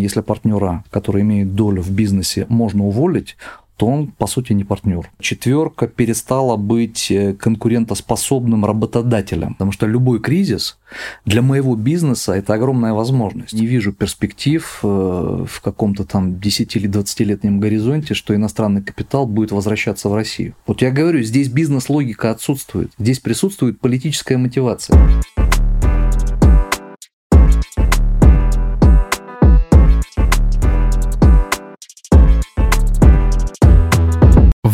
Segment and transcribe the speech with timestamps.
[0.00, 3.36] плане, если партнера, который имеет долю в бизнесе, можно уволить,
[3.76, 5.10] то он, по сути, не партнер.
[5.20, 10.76] Четверка перестала быть э, конкурентоспособным работодателем, потому что любой кризис
[11.24, 13.54] для моего бизнеса– это огромная возможность.
[13.54, 19.52] Не вижу перспектив э, в каком-то там 10 или 20-летнем горизонте, что иностранный капитал будет
[19.52, 20.52] возвращаться в Россию.
[20.66, 24.98] Вот я говорю, здесь бизнес-логика отсутствует, здесь присутствует политическая мотивация.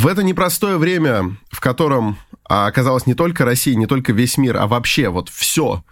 [0.06, 2.16] В это непростое время, в котором
[2.48, 5.82] а, оказалась не только Россия, не только весь мир, а вообще вот все,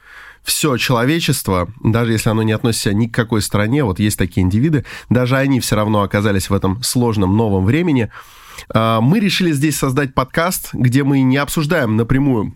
[0.44, 4.84] все человечество, даже если оно не относится ни к какой стране, вот есть такие индивиды,
[5.10, 8.08] даже они все равно оказались в этом сложном новом времени,
[8.72, 12.54] а, мы решили здесь создать подкаст, где мы не обсуждаем напрямую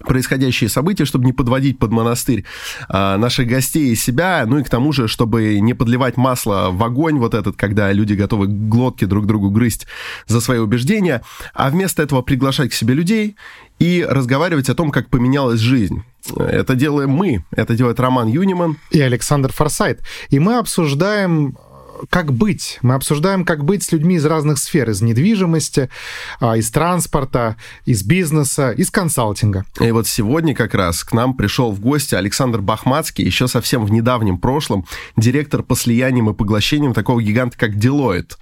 [0.00, 2.44] происходящие события, чтобы не подводить под монастырь
[2.88, 6.82] а, наших гостей и себя, ну и к тому же, чтобы не подливать масло в
[6.82, 9.86] огонь вот этот, когда люди готовы глотки друг другу грызть
[10.26, 11.22] за свои убеждения,
[11.54, 13.36] а вместо этого приглашать к себе людей
[13.78, 16.02] и разговаривать о том, как поменялась жизнь.
[16.34, 20.00] Это делаем мы, это делает Роман Юниман и Александр Форсайт.
[20.30, 21.56] И мы обсуждаем
[22.10, 22.78] как быть.
[22.82, 25.88] Мы обсуждаем, как быть с людьми из разных сфер, из недвижимости,
[26.40, 29.64] а, из транспорта, из бизнеса, из консалтинга.
[29.80, 33.90] И вот сегодня как раз к нам пришел в гости Александр Бахмацкий, еще совсем в
[33.90, 34.86] недавнем прошлом,
[35.16, 38.36] директор по слияниям и поглощениям такого гиганта, как Deloitte.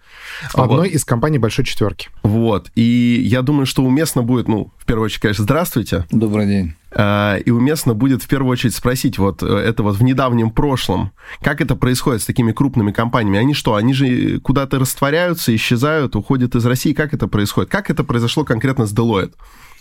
[0.52, 0.94] Одной вот.
[0.94, 2.08] из компаний Большой Четверки.
[2.22, 2.70] Вот.
[2.74, 6.06] И я думаю, что уместно будет, ну, в первую очередь, конечно, здравствуйте.
[6.10, 6.74] Добрый день.
[6.96, 11.10] А, и уместно будет в первую очередь спросить, вот э, это вот в недавнем прошлом,
[11.40, 13.38] как это происходит с такими крупными компаниями?
[13.38, 16.92] Они что, они же куда-то растворяются, исчезают, уходят из России?
[16.92, 17.70] Как это происходит?
[17.70, 19.34] Как это произошло конкретно с Deloitte?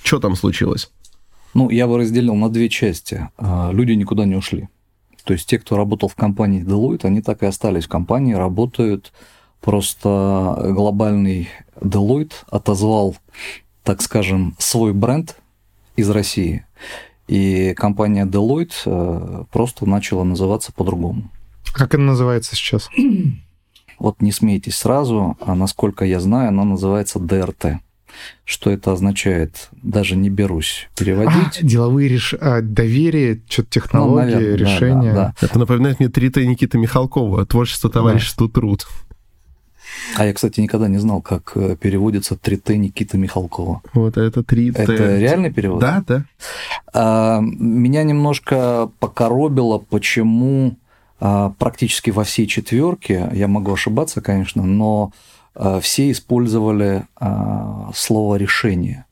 [0.04, 0.92] Что там случилось?
[1.54, 3.30] Ну, я бы разделил на две части.
[3.38, 4.70] А, люди никуда не ушли.
[5.24, 9.14] То есть те, кто работал в компании Deloitte, они так и остались в компании, работают.
[9.62, 11.48] Просто глобальный
[11.80, 13.16] Deloitte отозвал,
[13.84, 15.38] так скажем, свой бренд
[15.96, 16.66] из России.
[17.28, 21.32] И компания Deloitte э, просто начала называться по-другому.
[21.74, 22.90] Как она называется сейчас?
[24.00, 27.80] Вот не смейтесь сразу, а насколько я знаю, она называется ДРТ.
[28.46, 29.70] Что это означает?
[29.82, 31.60] Даже не берусь переводить.
[31.60, 32.36] А, деловые реш...
[32.40, 35.14] а, доверие, что-то технологии, ну, наверное, решения.
[35.14, 38.54] Да, да, Это напоминает мне 3Т Никиты Михалкова, творчество товарищества да.
[38.54, 38.86] труд.
[40.16, 43.82] А я, кстати, никогда не знал, как э, переводится 3Т Никиты Михалкова.
[43.94, 44.78] Вот это 3Т.
[44.78, 45.80] Это реальный перевод?
[45.80, 46.26] Да, да.
[46.94, 50.78] А, меня немножко покоробило, почему
[51.20, 55.14] а, практически во всей четверке, я могу ошибаться, конечно, но
[55.56, 59.06] а, все использовали а, слово решение.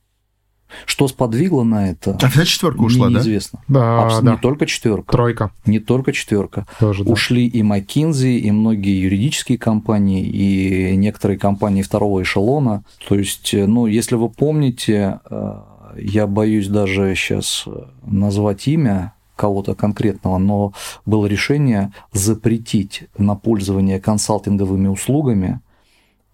[0.85, 2.17] Что сподвигло на это?
[2.21, 3.59] А вся четверка ушла, неизвестно.
[3.67, 4.09] да?
[4.09, 4.31] Да, да.
[4.31, 5.11] Не только четверка.
[5.11, 5.51] Тройка.
[5.65, 6.67] Не только четверка.
[6.79, 7.11] Тоже, да.
[7.11, 12.83] Ушли и McKinsey, и многие юридические компании, и некоторые компании второго эшелона.
[13.07, 15.59] То есть, э, ну, если вы помните, э,
[15.97, 17.65] я боюсь даже сейчас
[18.05, 20.73] назвать имя кого-то конкретного, но
[21.05, 25.59] было решение запретить на пользование консалтинговыми услугами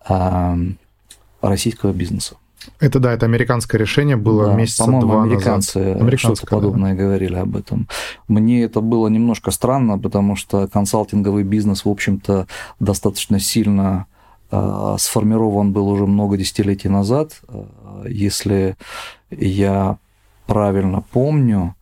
[0.10, 0.58] э,
[1.42, 2.36] российского бизнеса.
[2.80, 6.02] Это да, это американское решение было да, месяца по-моему, два американцы назад.
[6.02, 7.04] Американцы что-то подобное да.
[7.04, 7.88] говорили об этом.
[8.28, 12.48] Мне это было немножко странно, потому что консалтинговый бизнес, в общем-то,
[12.80, 14.06] достаточно сильно
[14.52, 17.42] э, сформирован был уже много десятилетий назад.
[17.48, 17.66] Э,
[18.08, 18.76] если
[19.30, 19.98] я
[20.46, 21.76] правильно помню,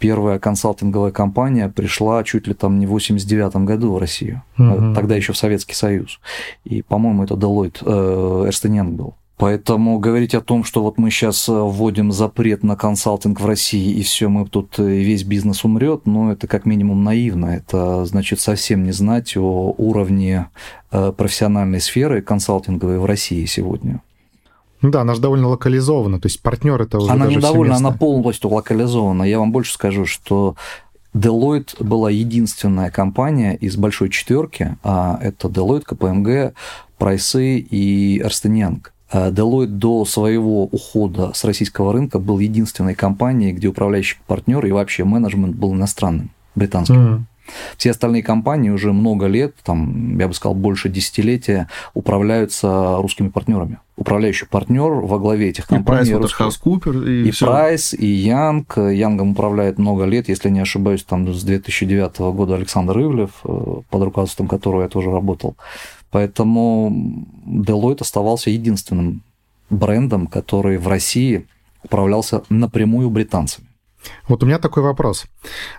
[0.00, 4.94] первая консалтинговая компания пришла чуть ли там не в 89 году в Россию, угу.
[4.94, 6.18] тогда еще в Советский Союз.
[6.64, 9.14] И, по-моему, это Deloitte, э, Эрстенянг был.
[9.40, 13.90] Поэтому говорить о том, что вот мы сейчас э, вводим запрет на консалтинг в России,
[13.94, 17.46] и все, мы тут э, весь бизнес умрет, ну, это как минимум наивно.
[17.46, 20.50] Это значит совсем не знать о уровне
[20.92, 24.02] э, профессиональной сферы консалтинговой в России сегодня.
[24.82, 27.92] Ну да, она же довольно локализована, то есть партнер это уже Она не довольно, она
[27.92, 29.22] полностью локализована.
[29.22, 30.54] Я вам больше скажу, что
[31.14, 36.52] Deloitte была единственная компания из большой четверки, а это Deloitte, KPMG,
[36.98, 43.52] Прайсы и Ernst Young Э, Deloitte до своего ухода с российского рынка был единственной компанией,
[43.52, 46.96] где управляющий партнер и вообще менеджмент был иностранным, британским.
[46.96, 47.20] Mm-hmm.
[47.76, 53.78] Все остальные компании уже много лет, там, я бы сказал, больше десятилетия, управляются русскими партнерами.
[53.96, 56.10] Управляющий партнер во главе этих компаний.
[56.10, 58.78] И Прайс, Cooper, и, и Прайс, и Янг.
[58.78, 64.02] Янгом управляет много лет, если не ошибаюсь, там с 2009 года Александр Ивлев, э, под
[64.02, 65.56] руководством которого я тоже работал.
[66.10, 69.22] Поэтому Deloitte оставался единственным
[69.70, 71.46] брендом, который в России
[71.82, 73.66] управлялся напрямую британцами.
[74.28, 75.26] Вот у меня такой вопрос.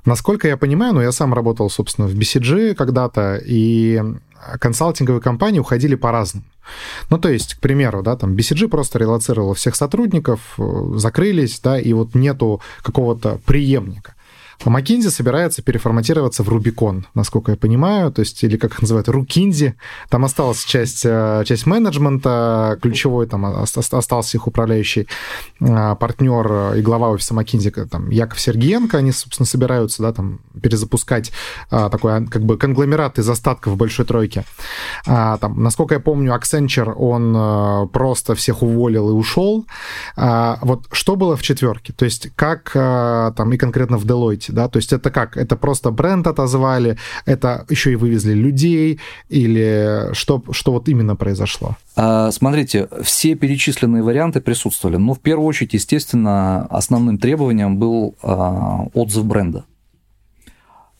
[0.06, 4.02] Насколько я понимаю, ну, я сам работал, собственно, в BCG когда-то, и
[4.60, 6.46] консалтинговые компании уходили по-разному.
[7.10, 11.80] Ну, то есть, к примеру, да, там BCG просто релацировала всех сотрудников, э, закрылись, да,
[11.80, 14.16] и вот нету какого-то преемника.
[14.64, 19.10] А McKinsey собирается переформатироваться в Rubicon, насколько я понимаю, то есть, или как их называют,
[19.10, 19.76] Рукинзи.
[20.10, 25.08] Там осталась часть, э, часть менеджмента, ключевой там остался их управляющий
[25.60, 31.32] э, партнер и глава офиса McKinsey, там, Яков Сергеенко, они, собственно, собираются, да, там, перезапускать
[31.72, 34.44] э, такой, а, как бы, конгломерат из остатков большой тройки.
[35.08, 39.66] А, там, насколько я помню, Accenture, он просто всех уволил и ушел.
[40.16, 41.94] Вот что было в четверке?
[41.94, 45.92] То есть, как там и конкретно в Deloitte да, то есть это как, это просто
[45.92, 49.00] бренд отозвали, это еще и вывезли людей,
[49.30, 51.76] или что, что вот именно произошло?
[51.96, 58.86] А, смотрите, все перечисленные варианты присутствовали, но в первую очередь, естественно, основным требованием был а,
[58.94, 59.66] отзыв бренда.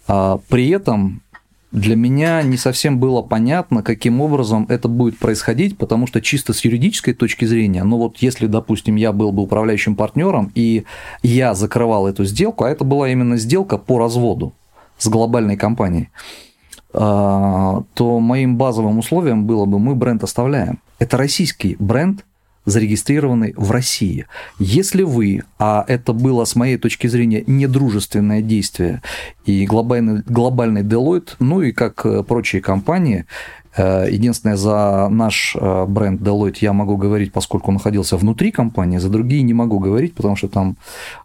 [0.08, 1.21] А, при этом
[1.72, 6.66] для меня не совсем было понятно, каким образом это будет происходить, потому что чисто с
[6.66, 10.84] юридической точки зрения, ну вот если, допустим, я был бы управляющим партнером и
[11.24, 14.54] я закрывал эту сделку, а это была именно сделка по разводу
[14.98, 16.10] с глобальной компанией,
[16.94, 20.80] а, то моим базовым условием было бы мы бренд оставляем.
[21.00, 22.26] Это российский бренд,
[22.66, 24.28] зарегистрированный в России.
[24.60, 29.02] Если вы, а это было с моей точки зрения недружественное действие,
[29.46, 33.26] и глобальный, глобальный Deloitte, ну и как э, прочие компании,
[33.76, 39.00] э, Единственное, за наш э, бренд Deloitte я могу говорить, поскольку он находился внутри компании,
[39.00, 40.78] за другие не могу говорить, потому что там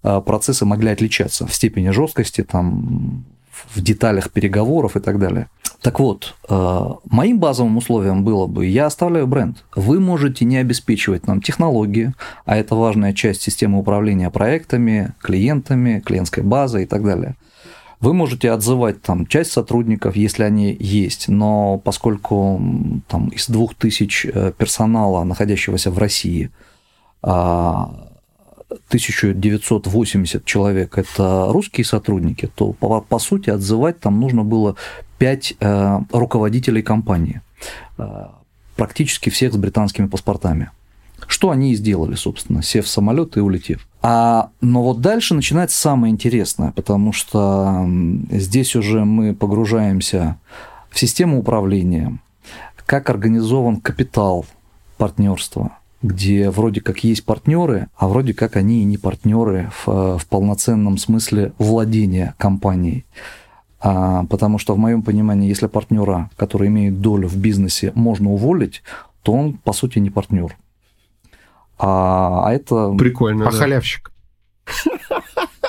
[0.03, 3.25] процессы могли отличаться в степени жесткости, там,
[3.75, 5.49] в деталях переговоров и так далее.
[5.83, 9.65] Так вот, э, моим базовым условием было бы, я оставляю бренд.
[9.75, 12.13] Вы можете не обеспечивать нам технологии,
[12.45, 17.37] а это важная часть системы управления проектами, клиентами, клиентской базой и так далее.
[18.01, 22.61] Вы можете отзывать там часть сотрудников, если они есть, но поскольку
[23.09, 26.51] там из двух тысяч э, персонала, находящегося в России,
[28.69, 34.77] 1980 а, человек это русские сотрудники, то по, по сути отзывать там нужно было
[35.19, 37.43] пять э, руководителей компании,
[37.99, 38.27] э,
[38.77, 40.71] практически всех с британскими паспортами.
[41.27, 43.87] Что они и сделали, собственно, сев в самолет и улетев.
[44.03, 47.87] А, но вот дальше начинается самое интересное, потому что
[48.31, 50.39] здесь уже мы погружаемся
[50.91, 52.19] в систему управления,
[52.85, 54.47] как организован капитал
[54.99, 60.27] партнерства, где вроде как есть партнеры, а вроде как они и не партнеры в, в
[60.27, 63.05] полноценном смысле владения компанией.
[63.81, 68.83] А, потому что в моем понимании, если партнера, который имеет долю в бизнесе, можно уволить,
[69.23, 70.57] то он, по сути, не партнер.
[71.79, 72.95] А, а это...
[72.95, 73.49] Прикольно.
[73.49, 73.57] А да.
[73.57, 74.13] халявщик.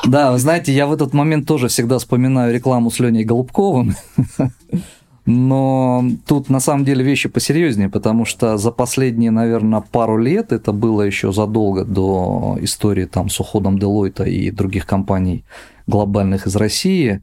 [0.05, 3.95] Да, вы знаете, я в этот момент тоже всегда вспоминаю рекламу с Леней Голубковым.
[5.27, 10.71] Но тут на самом деле вещи посерьезнее, потому что за последние, наверное, пару лет, это
[10.71, 15.43] было еще задолго до истории там с уходом Делойта и других компаний
[15.85, 17.21] глобальных из России,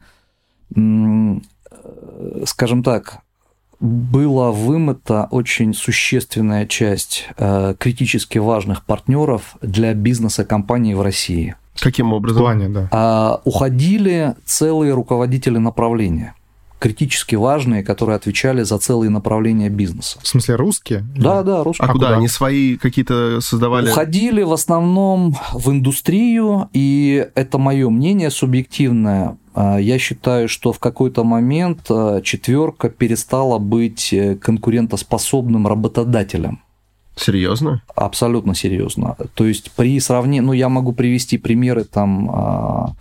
[2.44, 3.20] скажем так,
[3.80, 11.56] была вымыта очень существенная часть э, критически важных партнеров для бизнеса компании в России.
[11.80, 12.38] Каким образом?
[12.38, 12.88] В плане, да.
[12.92, 16.34] А, уходили целые руководители направления
[16.78, 20.18] критически важные, которые отвечали за целые направления бизнеса.
[20.22, 21.06] В смысле русские?
[21.16, 21.86] Да, да, русские.
[21.86, 22.06] А, а куда?
[22.06, 22.16] куда?
[22.18, 23.90] Они свои какие-то создавали?
[23.90, 29.38] Уходили в основном в индустрию, и это мое мнение субъективное.
[29.54, 36.60] А, я считаю, что в какой-то момент а, четверка перестала быть э, конкурентоспособным работодателем.
[37.16, 37.82] Серьезно?
[37.94, 39.16] Абсолютно серьезно.
[39.34, 42.92] То есть при сравнении, ну я могу привести примеры там а,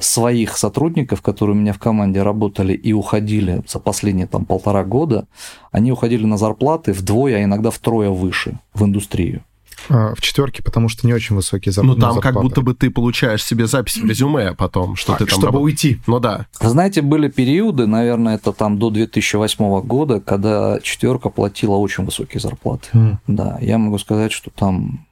[0.00, 5.26] своих сотрудников, которые у меня в команде работали и уходили за последние там полтора года,
[5.70, 9.44] они уходили на зарплаты вдвое, а иногда втрое выше в индустрию.
[9.88, 11.98] А, в четверке, потому что не очень высокие зарплаты.
[11.98, 12.34] Ну, там зарплаты.
[12.34, 15.32] как будто бы ты получаешь себе запись в резюме потом, что а, ты там...
[15.32, 15.62] Чтобы работ...
[15.62, 16.00] уйти.
[16.06, 16.46] Ну да.
[16.60, 22.88] Знаете, были периоды, наверное, это там до 2008 года, когда четверка платила очень высокие зарплаты.
[22.92, 23.16] Mm.
[23.26, 25.06] Да, я могу сказать, что там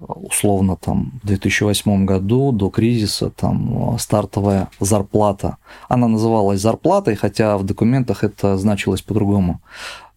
[0.00, 5.56] условно там в 2008 году до кризиса там стартовая зарплата.
[5.88, 9.60] Она называлась зарплатой, хотя в документах это значилось по-другому.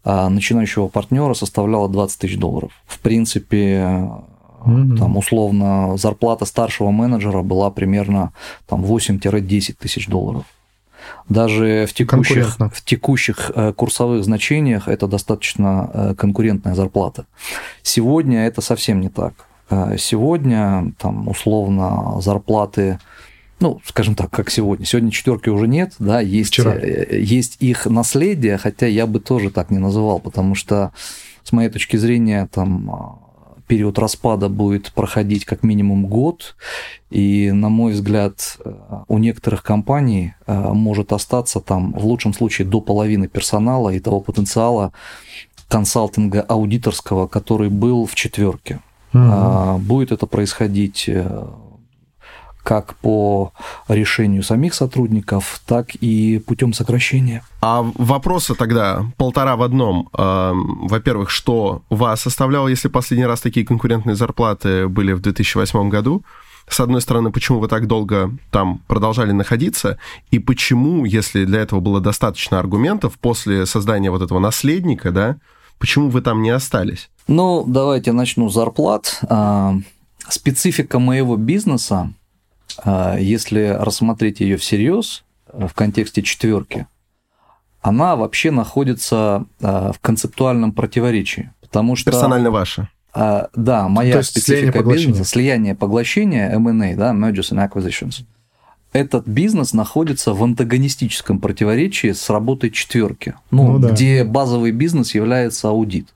[0.03, 2.72] А начинающего партнера составляла 20 тысяч долларов.
[2.86, 4.10] В принципе,
[4.65, 4.98] mm-hmm.
[4.98, 8.31] там условно зарплата старшего менеджера была примерно
[8.67, 10.46] там 8-10 тысяч долларов.
[11.29, 17.25] Даже в текущих, в текущих э, курсовых значениях это достаточно э, конкурентная зарплата.
[17.81, 19.34] Сегодня это совсем не так.
[19.69, 23.00] Сегодня там условно зарплаты
[23.59, 24.86] ну, скажем так, как сегодня.
[24.86, 26.75] Сегодня четверки уже нет, да, есть, Вчера.
[26.75, 30.91] есть их наследие, хотя я бы тоже так не называл, потому что,
[31.43, 33.19] с моей точки зрения, там
[33.65, 36.55] период распада будет проходить как минимум год,
[37.09, 38.57] и, на мой взгляд,
[39.07, 44.93] у некоторых компаний может остаться там в лучшем случае до половины персонала и того потенциала
[45.67, 48.79] консалтинга аудиторского, который был в четверке.
[49.13, 49.79] Угу.
[49.79, 51.47] Будет это происходить э,
[52.67, 53.53] как по
[53.87, 57.41] решению самих сотрудников, так и путем сокращения.
[57.61, 60.09] А вопросы тогда полтора в одном.
[60.11, 66.23] Во-первых, что вас составляло, если последний раз такие конкурентные зарплаты были в 2008 году?
[66.67, 69.97] С одной стороны, почему вы так долго там продолжали находиться,
[70.31, 75.37] и почему, если для этого было достаточно аргументов после создания вот этого наследника, да,
[75.79, 77.09] почему вы там не остались?
[77.27, 79.19] Ну, давайте начну с зарплат.
[79.29, 79.75] А,
[80.29, 82.13] специфика моего бизнеса
[82.84, 86.88] а, если рассмотреть ее всерьез э, в контексте четверки,
[87.81, 91.51] она вообще находится а, в концептуальном противоречии.
[91.62, 92.12] Потому что...
[92.12, 92.89] Персонально ваша.
[93.13, 98.25] Да, моя То специфика бизнеса, слияние поглощения, M&A, да, Mergers and Acquisitions.
[98.93, 103.89] Этот бизнес находится в антагонистическом противоречии с работой четверки, ну, ну да.
[103.89, 106.10] где базовый бизнес является аудит.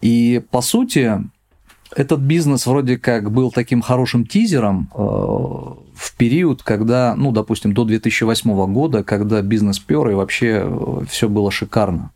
[0.00, 1.20] И по сути,
[1.94, 7.84] этот бизнес вроде как был таким хорошим тизером э, в период, когда, ну, допустим, до
[7.84, 12.12] 2008 года, когда бизнес пер и вообще э, все было шикарно.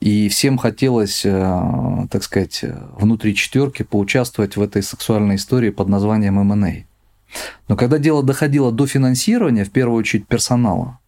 [0.00, 2.64] И всем хотелось, э, так сказать,
[2.98, 6.84] внутри четверки поучаствовать в этой сексуальной истории под названием M&A.
[7.68, 10.98] Но когда дело доходило до финансирования, в первую очередь персонала,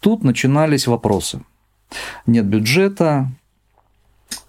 [0.00, 1.42] тут начинались вопросы.
[2.26, 3.28] Нет бюджета,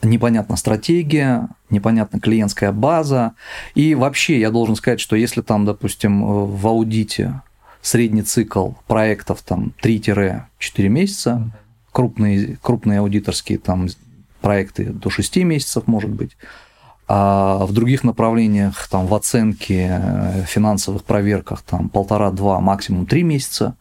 [0.01, 3.33] непонятна стратегия, непонятна клиентская база.
[3.75, 7.41] И вообще я должен сказать, что если там, допустим, в аудите
[7.81, 10.43] средний цикл проектов там 3-4
[10.87, 11.51] месяца,
[11.91, 13.87] крупные, крупные аудиторские там
[14.41, 16.35] проекты до 6 месяцев, может быть,
[17.07, 23.75] а в других направлениях, там, в оценке, э, финансовых проверках, там, полтора-два, максимум три месяца,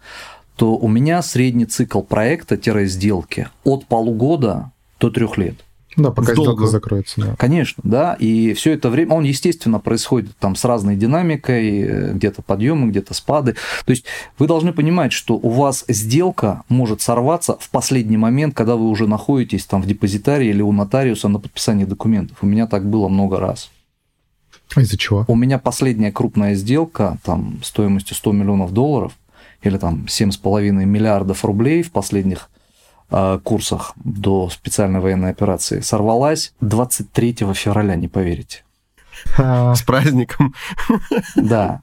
[0.56, 5.56] то у меня средний цикл проекта-сделки от полугода до трех лет.
[5.96, 7.20] Да, пока сделка закроется.
[7.20, 7.34] Да.
[7.36, 8.14] Конечно, да.
[8.14, 13.56] И все это время, он, естественно, происходит там с разной динамикой, где-то подъемы, где-то спады.
[13.84, 14.04] То есть
[14.38, 19.06] вы должны понимать, что у вас сделка может сорваться в последний момент, когда вы уже
[19.06, 22.38] находитесь там в депозитарии или у нотариуса на подписании документов.
[22.40, 23.70] У меня так было много раз.
[24.74, 25.24] А из-за чего?
[25.28, 29.12] У меня последняя крупная сделка там стоимостью 100 миллионов долларов
[29.62, 32.48] или там 7,5 миллиардов рублей в последних
[33.42, 38.64] курсах до специальной военной операции сорвалась 23 февраля, не поверите.
[39.36, 40.54] С праздником.
[41.36, 41.82] Да.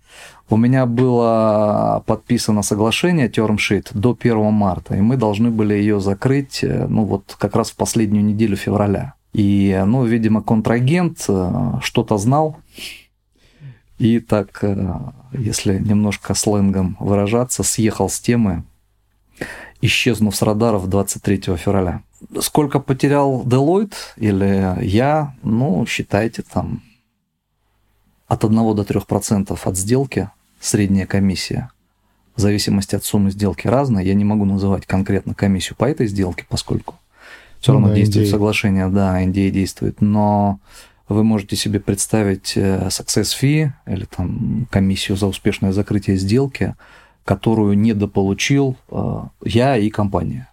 [0.50, 6.64] У меня было подписано соглашение sheet до 1 марта, и мы должны были ее закрыть,
[6.64, 9.14] э, ну вот как раз в последнюю неделю февраля.
[9.32, 12.58] И, ну, видимо, контрагент э, что-то знал,
[14.00, 14.64] и так,
[15.34, 18.64] если немножко сленгом выражаться, съехал с темы
[19.82, 22.02] исчезнув с радаров 23 февраля.
[22.40, 26.82] Сколько потерял Deloitte или я, ну, считайте там
[28.28, 31.70] от 1 до 3% от сделки средняя комиссия.
[32.36, 34.04] В зависимости от суммы сделки разная.
[34.04, 36.96] Я не могу называть конкретно комиссию по этой сделке, поскольку
[37.60, 38.32] все равно да, действует NDA.
[38.32, 40.60] соглашение, да, NDA действует, но
[41.10, 46.76] вы можете себе представить э, success fee или там комиссию за успешное закрытие сделки–
[47.30, 50.50] которую недополучил э, я и компания.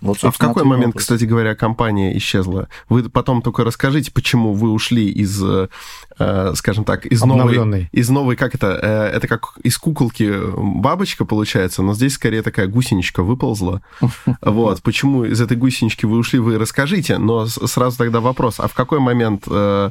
[0.00, 1.02] Вот, а в какой момент, вопрос.
[1.02, 2.68] кстати говоря, компания исчезла?
[2.88, 8.36] Вы потом только расскажите, почему вы ушли из, э, скажем так, из новой, из новой,
[8.36, 13.82] как это, э, это как из куколки бабочка получается, но здесь скорее такая гусеничка выползла.
[14.40, 18.74] Вот, почему из этой гусенички вы ушли, вы расскажите, но сразу тогда вопрос, а в
[18.74, 19.90] какой момент Э,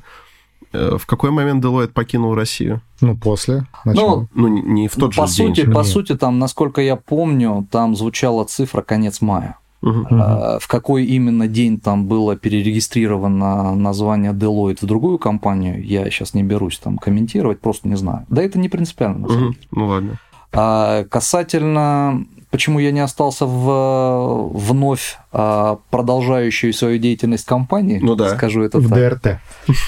[0.74, 2.82] в какой момент Deloitte покинул Россию?
[3.02, 4.28] Ну, после начала.
[4.34, 5.72] Ну, ну не в тот по же сути, день.
[5.72, 5.88] По Нет.
[5.88, 9.58] сути, там, насколько я помню, там звучала цифра конец мая.
[9.82, 10.08] Угу.
[10.10, 16.42] В какой именно день там было перерегистрировано название Deloitte в другую компанию, я сейчас не
[16.42, 18.26] берусь там комментировать, просто не знаю.
[18.30, 19.28] Да это не принципиально.
[19.28, 19.56] Угу.
[19.72, 20.20] Ну ладно.
[20.54, 28.36] А касательно почему я не остался в вновь а, продолжающую свою деятельность компании, ну, да.
[28.36, 29.00] скажу это в так.
[29.00, 29.40] ДРТ.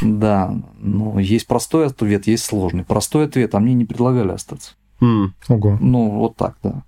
[0.01, 2.83] Да, ну, есть простой ответ, есть сложный.
[2.83, 4.71] Простой ответ, а мне не предлагали остаться.
[4.99, 5.27] Mm.
[5.49, 5.77] Ого.
[5.79, 6.81] Ну, вот так, да.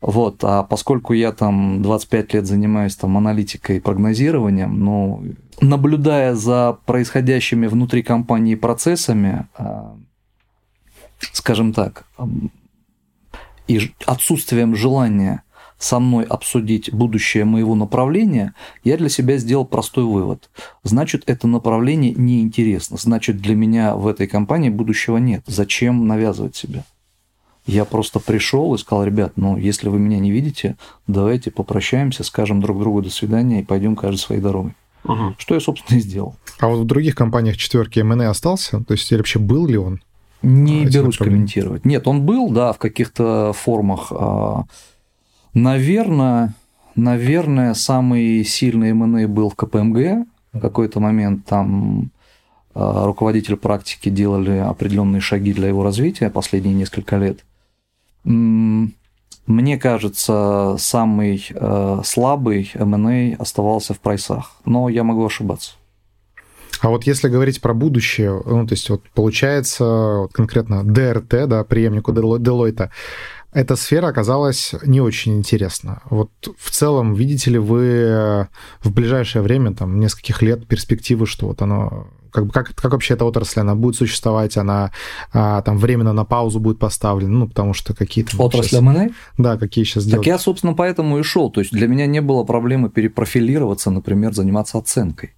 [0.00, 5.22] Вот, а поскольку я там 25 лет занимаюсь там аналитикой и прогнозированием, ну,
[5.60, 9.94] наблюдая за происходящими внутри компании процессами, а,
[11.32, 12.04] скажем так,
[13.66, 15.42] и отсутствием желания
[15.78, 18.54] со мной обсудить будущее моего направления,
[18.84, 20.48] я для себя сделал простой вывод.
[20.82, 22.96] Значит, это направление неинтересно.
[22.96, 25.42] Значит, для меня в этой компании будущего нет.
[25.46, 26.84] Зачем навязывать себя?
[27.66, 32.60] Я просто пришел и сказал, ребят, ну, если вы меня не видите, давайте попрощаемся, скажем
[32.60, 34.74] друг другу до свидания и пойдем каждый своей дорогой.
[35.04, 35.36] Угу.
[35.38, 36.36] Что я, собственно, и сделал.
[36.60, 38.82] А вот в других компаниях четверки МН остался?
[38.84, 40.02] То есть, или вообще был ли он?
[40.44, 41.84] Не а, берусь комментировать.
[41.84, 44.12] Нет, он был, да, в каких-то формах.
[44.12, 44.64] А,
[45.54, 46.54] наверное,
[46.94, 50.26] наверное, самый сильный МН был в КПМГ.
[50.52, 52.10] В какой-то момент там
[52.74, 57.44] а, руководитель практики делали определенные шаги для его развития последние несколько лет.
[58.24, 61.46] Мне кажется, самый
[62.02, 65.72] слабый M&A оставался в прайсах, но я могу ошибаться.
[66.82, 71.64] А вот если говорить про будущее, ну, то есть вот получается вот конкретно ДРТ, да,
[71.64, 72.90] преемнику Делойта,
[73.52, 76.02] эта сфера оказалась не очень интересна.
[76.10, 78.48] Вот в целом, видите ли вы
[78.80, 83.24] в ближайшее время, там, нескольких лет перспективы, что вот оно как, как, как вообще эта
[83.24, 84.90] отрасль, она будет существовать, она
[85.32, 88.36] а, там временно на паузу будет поставлена, ну, потому что какие-то...
[88.42, 89.10] Отрасль M&A?
[89.38, 90.24] Да, какие сейчас делают.
[90.24, 91.48] Так я, собственно, поэтому и шел.
[91.50, 95.34] То есть для меня не было проблемы перепрофилироваться, например, заниматься оценкой.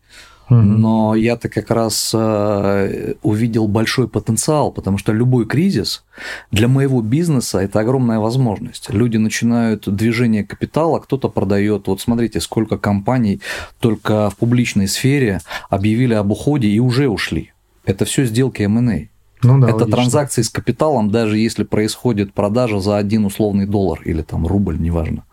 [0.49, 6.05] Но я-то как раз э, увидел большой потенциал, потому что любой кризис
[6.53, 8.91] для моего бизнеса это огромная возможность.
[8.91, 11.89] Люди начинают движение капитала, кто-то продает.
[11.89, 13.41] Вот смотрите, сколько компаний
[13.81, 17.53] только в публичной сфере объявили об уходе и уже ушли.
[17.85, 19.09] Это все сделки M&A.
[19.43, 19.97] Ну, да, это логично.
[19.97, 25.25] транзакции с капиталом, даже если происходит продажа за один условный доллар или там рубль, неважно.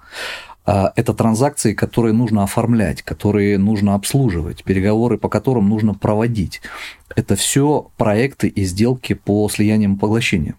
[0.65, 6.61] А, это транзакции, которые нужно оформлять, которые нужно обслуживать, переговоры по которым нужно проводить.
[7.15, 10.55] Это все проекты и сделки по слияниям и поглощениям.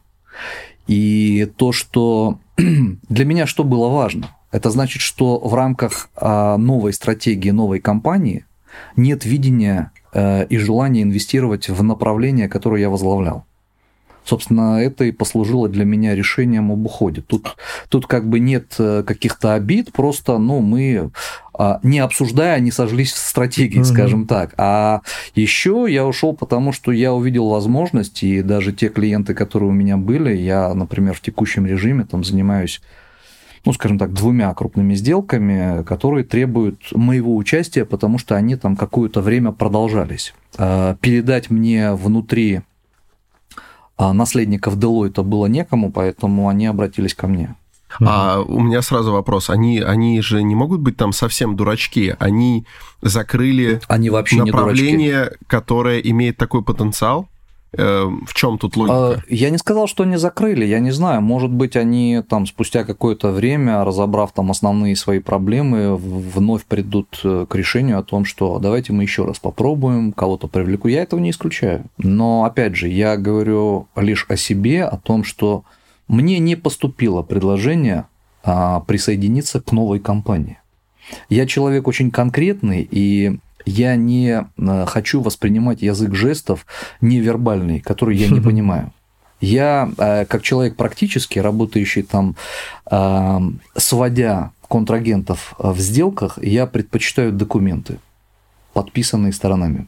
[0.86, 6.92] И то, что для меня что было важно, это значит, что в рамках а, новой
[6.92, 8.44] стратегии новой компании
[8.96, 13.46] нет видения э, и желания инвестировать в направление, которое я возглавлял.
[14.24, 17.20] Собственно, это и послужило для меня решением об уходе.
[17.20, 17.56] Тут,
[17.88, 21.10] тут как бы нет э, каких-то обид, просто ну, мы
[21.52, 23.84] а, не обсуждая, не сошлись в стратегии, mm-hmm.
[23.84, 24.54] скажем так.
[24.56, 25.02] А
[25.34, 29.96] еще я ушел, потому что я увидел возможность, и даже те клиенты, которые у меня
[29.98, 32.80] были, я, например, в текущем режиме там занимаюсь
[33.66, 39.22] ну, скажем так, двумя крупными сделками, которые требуют моего участия, потому что они там какое-то
[39.22, 40.34] время продолжались.
[40.58, 42.60] А, передать мне внутри
[43.96, 47.54] а наследников Делойта было некому, поэтому они обратились ко мне.
[48.00, 49.50] А у меня сразу вопрос.
[49.50, 52.16] Они, они же не могут быть там совсем дурачки.
[52.18, 52.66] Они
[53.02, 57.28] закрыли они вообще направление, которое имеет такой потенциал?
[57.76, 58.94] Э, в чем тут логика?
[58.94, 61.20] А, я не сказал, что они закрыли, я не знаю.
[61.20, 67.46] Может быть, они там спустя какое-то время, разобрав там основные свои проблемы, вновь придут э,
[67.48, 70.88] к решению о том, что давайте мы еще раз попробуем, кого-то привлеку.
[70.88, 71.84] Я этого не исключаю.
[71.98, 75.64] Но опять же, я говорю лишь о себе, о том, что
[76.08, 78.06] мне не поступило предложение
[78.42, 80.58] а, присоединиться к новой компании.
[81.28, 86.66] Я человек очень конкретный, и я не э, хочу воспринимать язык жестов
[87.00, 88.92] невербальный, который я не понимаю.
[89.40, 92.36] Я, э, как человек практически, работающий там,
[92.90, 93.40] э,
[93.76, 97.98] сводя контрагентов в сделках, я предпочитаю документы,
[98.72, 99.86] подписанные сторонами.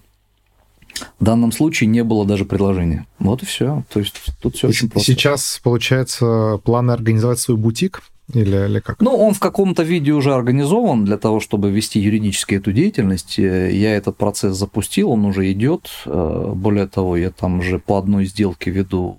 [1.18, 3.06] В данном случае не было даже предложения.
[3.18, 3.84] Вот и все.
[3.92, 5.12] То есть тут все очень просто.
[5.12, 9.00] Сейчас, получается, планы организовать свой бутик или, или как?
[9.00, 13.38] Ну, он в каком-то виде уже организован для того, чтобы вести юридически эту деятельность.
[13.38, 15.90] Э, я этот процесс запустил, он уже идет.
[16.06, 19.18] Э, более того, я там уже по одной сделке веду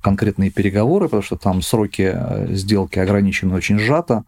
[0.00, 4.24] конкретные переговоры, потому что там сроки э, сделки ограничены очень сжато.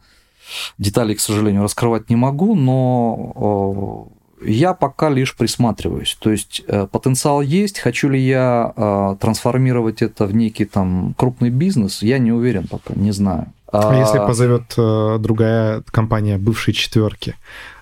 [0.77, 4.09] Детали, к сожалению, раскрывать не могу, но
[4.44, 6.18] я пока лишь присматриваюсь.
[6.20, 7.79] То есть потенциал есть.
[7.79, 13.12] Хочу ли я трансформировать это в некий там крупный бизнес, я не уверен пока, не
[13.12, 13.53] знаю.
[13.72, 17.35] А если а, позовет э, другая компания бывшей четверки?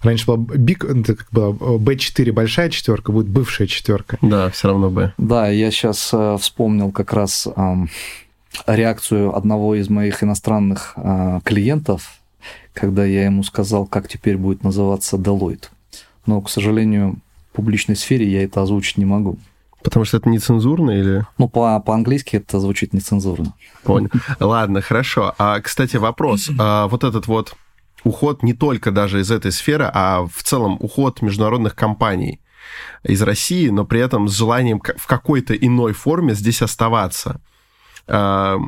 [0.02, 4.16] Раньше была Big, это как было, B4 большая четверка, будет бывшая четверка.
[4.22, 5.12] Да, все равно B.
[5.18, 7.74] Да, я сейчас э, вспомнил как раз э,
[8.68, 12.20] реакцию одного из моих иностранных э, клиентов,
[12.72, 15.70] когда я ему сказал, как теперь будет называться Deloitte.
[16.24, 17.16] Но, к сожалению,
[17.50, 19.38] в публичной сфере я это озвучить не могу.
[19.82, 21.26] Потому что это нецензурно или...
[21.38, 23.54] Ну, по- по-английски это звучит нецензурно.
[23.82, 24.10] Понял.
[24.38, 25.34] Ладно, хорошо.
[25.38, 26.50] А, кстати, вопрос.
[26.58, 27.54] А, вот этот вот
[28.04, 32.40] уход не только даже из этой сферы, а в целом уход международных компаний
[33.02, 37.40] из России, но при этом с желанием в какой-то иной форме здесь оставаться.
[38.06, 38.58] А,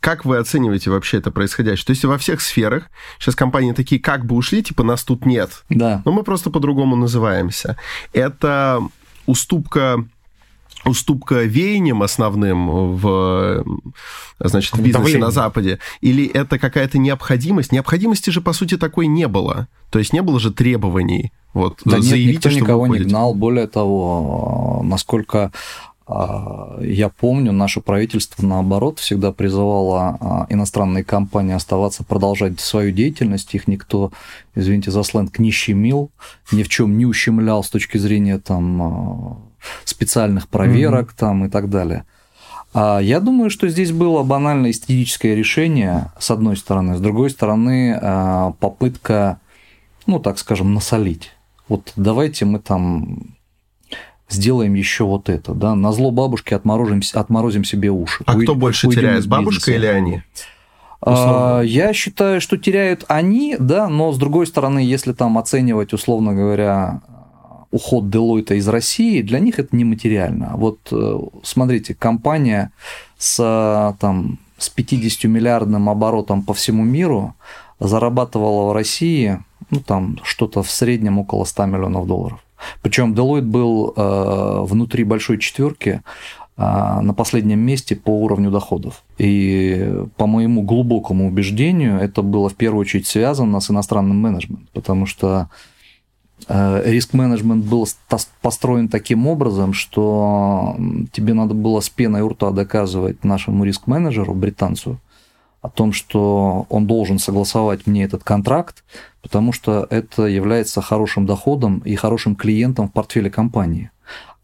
[0.00, 1.86] как вы оцениваете вообще это происходящее?
[1.86, 5.64] То есть во всех сферах сейчас компании такие как бы ушли, типа нас тут нет.
[5.70, 6.02] Да.
[6.04, 7.76] Но мы просто по-другому называемся.
[8.12, 8.80] Это
[9.26, 10.06] уступка
[10.86, 13.64] уступка веяниям основным в
[14.38, 15.20] значит, в бизнесе Давление.
[15.20, 15.78] на Западе?
[16.00, 17.72] Или это какая-то необходимость?
[17.72, 19.68] Необходимости же, по сути, такой не было.
[19.90, 21.32] То есть не было же требований.
[21.52, 23.34] Вот, да заявите, нет, никто что никого не гнал.
[23.34, 25.52] Более того, насколько
[26.06, 33.54] а, я помню, наше правительство, наоборот, всегда призывало иностранные компании оставаться, продолжать свою деятельность.
[33.54, 34.12] Их никто,
[34.54, 36.10] извините за сленг, не щемил,
[36.52, 39.50] ни в чем не ущемлял с точки зрения там,
[39.84, 41.18] специальных проверок mm-hmm.
[41.18, 42.04] там, и так далее.
[42.74, 46.96] Я думаю, что здесь было банально эстетическое решение, с одной стороны.
[46.96, 49.40] С другой стороны, попытка,
[50.06, 51.32] ну, так скажем, насолить.
[51.68, 53.34] Вот давайте мы там
[54.28, 58.24] сделаем еще вот это, да, на зло бабушке отморозим, отморозим себе уши.
[58.26, 60.22] А Уй, кто больше теряет, бабушка или они?
[61.00, 61.62] Условно.
[61.62, 67.02] Я считаю, что теряют они, да, но с другой стороны, если там оценивать, условно говоря,
[67.70, 70.52] уход Deloitte из России, для них это нематериально.
[70.56, 72.70] Вот э, смотрите, компания
[73.18, 77.34] с, там, с 50 миллиардным оборотом по всему миру
[77.80, 79.38] зарабатывала в России
[79.70, 82.40] ну, там, что-то в среднем около 100 миллионов долларов.
[82.82, 86.02] Причем Deloitte был э, внутри большой четверки
[86.56, 89.02] э, на последнем месте по уровню доходов.
[89.18, 95.06] И по моему глубокому убеждению это было в первую очередь связано с иностранным менеджментом, потому
[95.06, 95.48] что
[96.48, 97.86] риск-менеджмент был
[98.40, 100.76] построен таким образом, что
[101.12, 105.00] тебе надо было с пеной у рта доказывать нашему риск-менеджеру, британцу,
[105.62, 108.84] о том, что он должен согласовать мне этот контракт,
[109.22, 113.90] потому что это является хорошим доходом и хорошим клиентом в портфеле компании.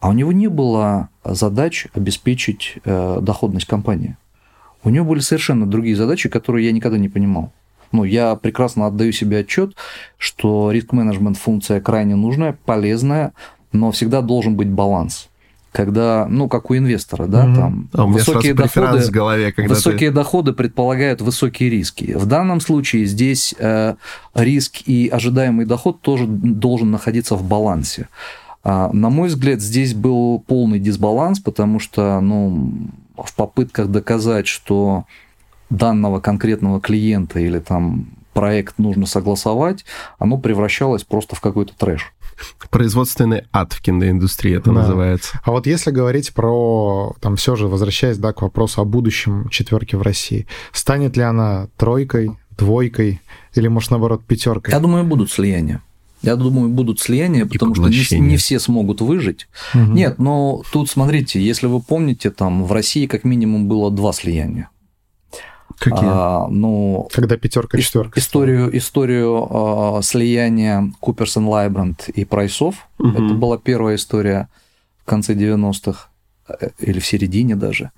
[0.00, 4.16] А у него не было задач обеспечить э, доходность компании.
[4.82, 7.52] У него были совершенно другие задачи, которые я никогда не понимал.
[7.92, 9.74] Ну, я прекрасно отдаю себе отчет,
[10.18, 13.32] что риск-менеджмент функция крайне нужная, полезная,
[13.72, 15.28] но всегда должен быть баланс
[15.72, 17.56] когда, ну, как у инвестора, да, угу.
[17.56, 20.16] там а высокие доходы, в голове, когда высокие ты...
[20.16, 22.12] доходы предполагают высокие риски.
[22.14, 23.94] В данном случае здесь э,
[24.34, 28.08] риск и ожидаемый доход тоже должен находиться в балансе.
[28.62, 32.72] А, на мой взгляд, здесь был полный дисбаланс, потому что, ну,
[33.16, 35.04] в попытках доказать, что
[35.76, 39.84] данного конкретного клиента или там проект нужно согласовать,
[40.18, 42.12] оно превращалось просто в какой-то трэш.
[42.70, 44.80] Производственный ад в киноиндустрии это да.
[44.80, 45.40] называется.
[45.44, 49.96] А вот если говорить про, там все же, возвращаясь да, к вопросу о будущем четверки
[49.96, 53.20] в России, станет ли она тройкой, двойкой
[53.54, 54.72] или, может, наоборот, пятеркой?
[54.72, 55.82] Я думаю, будут слияния.
[56.22, 59.48] Я думаю, будут слияния, потому что не, не все смогут выжить.
[59.74, 59.82] Угу.
[59.82, 64.68] Нет, но тут смотрите, если вы помните, там в России как минимум было два слияния.
[65.82, 66.08] Какие?
[66.08, 68.20] А, ну, Когда пятерка, четверка.
[68.20, 72.86] Историю, историю а, слияния Куперсон Лайбранд и Прайсов.
[73.00, 73.08] Угу.
[73.08, 74.48] Это была первая история
[75.02, 76.08] в конце 90-х
[76.48, 77.90] э, или в середине даже.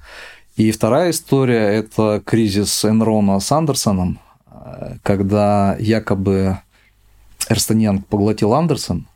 [0.56, 4.18] И вторая история– это кризис Энрона с Андерсоном,
[4.50, 6.60] э, когда якобы
[7.50, 9.06] Эрстен Янг поглотил Андерсон,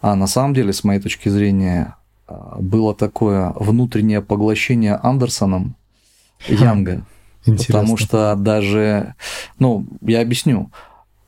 [0.00, 1.96] а на самом деле, с моей точки зрения,
[2.28, 5.74] э, было такое внутреннее поглощение Андерсоном
[6.46, 7.04] Янга.
[7.46, 7.80] Интересно.
[7.80, 9.14] Потому что даже,
[9.58, 10.70] ну, я объясню.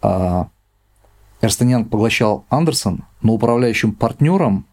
[0.03, 0.49] А,
[1.41, 4.67] Эрстен Янг поглощал Андерсон, но управляющим партнером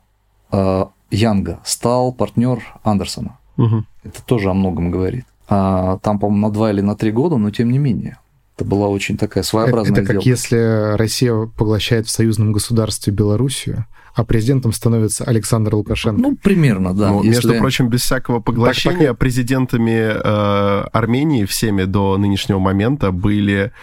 [0.52, 3.38] а, Янга стал партнер Андерсона.
[3.58, 3.86] Угу.
[4.04, 5.26] Это тоже о многом говорит.
[5.48, 8.18] А, там, по-моему, на два или на три года, но тем не менее.
[8.58, 10.30] Это была очень такая своеобразная Это как сделка.
[10.30, 16.22] если Россия поглощает в союзном государстве Белоруссию, а президентом становится Александр Лукашенко.
[16.22, 17.12] Ну, примерно, да.
[17.12, 17.48] Ну, если...
[17.48, 23.74] Между прочим, без всякого поглощения так, президентами э, Армении всеми до нынешнего момента были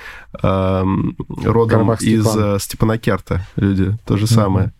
[0.42, 0.84] э,
[1.44, 2.60] родом из Степан.
[2.60, 3.96] Степанакерта люди.
[4.06, 4.68] То же самое.
[4.68, 4.72] Mm-hmm.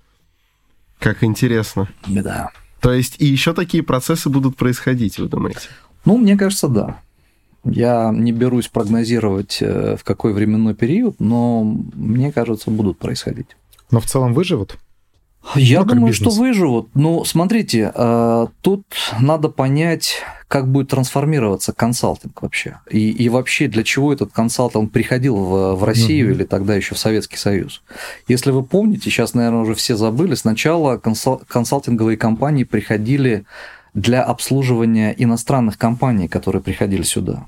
[1.00, 1.88] Как интересно.
[2.06, 2.50] Да.
[2.80, 5.68] То есть и еще такие процессы будут происходить, вы думаете?
[6.06, 7.00] Ну, мне кажется, да.
[7.64, 13.48] Я не берусь прогнозировать, э, в какой временной период, но мне кажется, будут происходить.
[13.90, 14.78] Но в целом выживут?
[15.54, 16.88] Я ну, думаю, что выживут.
[16.94, 18.84] Ну, смотрите, э, тут
[19.20, 22.78] надо понять, как будет трансформироваться консалтинг вообще.
[22.90, 26.36] И, и вообще, для чего этот консалтинг приходил в, в Россию угу.
[26.36, 27.82] или тогда еще в Советский Союз.
[28.28, 33.44] Если вы помните, сейчас, наверное, уже все забыли, сначала консал, консалтинговые компании приходили
[33.94, 37.46] для обслуживания иностранных компаний, которые приходили сюда.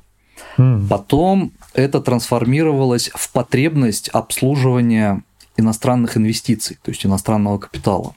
[0.58, 0.88] Mm.
[0.88, 5.22] Потом это трансформировалось в потребность обслуживания
[5.56, 8.14] иностранных инвестиций, то есть иностранного капитала.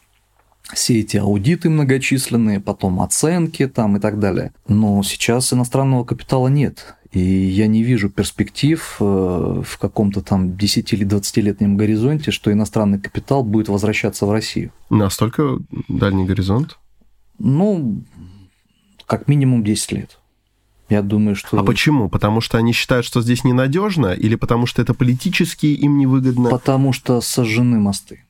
[0.73, 4.51] Все эти аудиты многочисленные, потом оценки там и так далее.
[4.67, 6.97] Но сейчас иностранного капитала нет.
[7.11, 9.03] И я не вижу перспектив э,
[9.65, 14.71] в каком-то там 10 или 20-летнем горизонте, что иностранный капитал будет возвращаться в Россию.
[14.89, 16.77] Настолько дальний горизонт?
[17.39, 18.03] Ну,
[19.05, 20.19] как минимум 10 лет.
[20.89, 21.59] Я думаю, что...
[21.59, 22.09] А почему?
[22.09, 26.49] Потому что они считают, что здесь ненадежно, или потому что это политически им невыгодно?
[26.49, 28.23] Потому что сожжены мосты.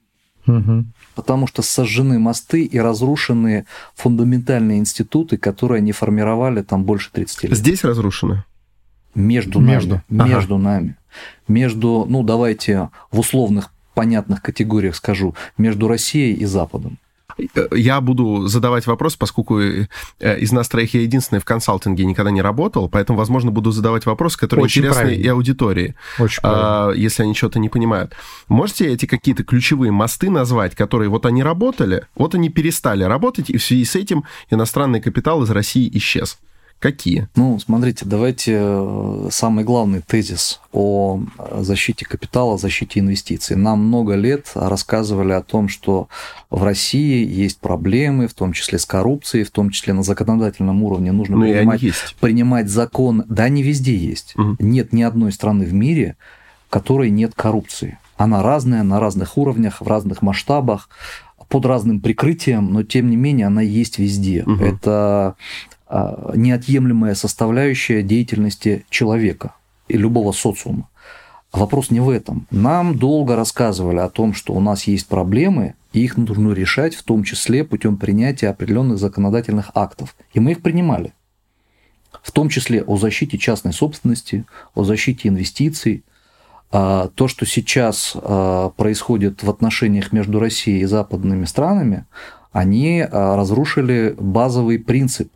[0.48, 0.86] Угу.
[1.14, 3.66] Потому что сожжены мосты и разрушены
[3.96, 7.58] фундаментальные институты, которые они формировали там больше 30 лет.
[7.58, 8.44] Здесь разрушены?
[9.14, 10.02] Между, между.
[10.10, 10.30] нами.
[10.30, 10.64] Между ага.
[10.64, 10.98] нами.
[11.48, 16.98] Между, ну давайте в условных понятных категориях скажу, между Россией и Западом.
[17.72, 19.88] Я буду задавать вопрос, поскольку э,
[20.20, 24.38] из нас троих я единственный в консалтинге никогда не работал, поэтому, возможно, буду задавать вопросы,
[24.38, 25.24] которые Очень интересны правильно.
[25.24, 28.14] и аудитории, Очень а, если они что-то не понимают.
[28.48, 33.58] Можете эти какие-то ключевые мосты назвать, которые вот они работали, вот они перестали работать, и
[33.58, 36.40] в связи с этим иностранный капитал из России исчез?
[36.80, 37.28] Какие?
[37.36, 41.22] Ну, смотрите, давайте э, самый главный тезис о
[41.58, 43.56] защите капитала, защите инвестиций.
[43.56, 46.08] Нам много лет рассказывали о том, что
[46.52, 51.12] в России есть проблемы, в том числе с коррупцией, в том числе на законодательном уровне
[51.12, 51.82] нужно ну, принимать,
[52.20, 53.24] принимать закон.
[53.28, 54.36] Да, они везде есть.
[54.36, 54.58] Угу.
[54.60, 56.16] Нет ни одной страны в мире,
[56.68, 57.98] в которой нет коррупции.
[58.18, 60.90] Она разная, на разных уровнях, в разных масштабах
[61.50, 64.44] под разным прикрытием, но тем не менее она есть везде.
[64.44, 64.64] Угу.
[64.64, 65.36] Это
[65.90, 69.54] неотъемлемая составляющая деятельности человека
[69.88, 70.90] и любого социума.
[71.54, 72.46] Вопрос не в этом.
[72.52, 77.04] Нам долго рассказывали о том, что у нас есть проблемы, и их нужно решать, в
[77.04, 80.16] том числе путем принятия определенных законодательных актов.
[80.34, 81.14] И мы их принимали.
[82.22, 84.46] В том числе о защите частной собственности,
[84.76, 86.04] о защите инвестиций.
[86.70, 92.06] А, то, что сейчас а, происходит в отношениях между Россией и западными странами,
[92.52, 95.32] они разрушили базовый принцип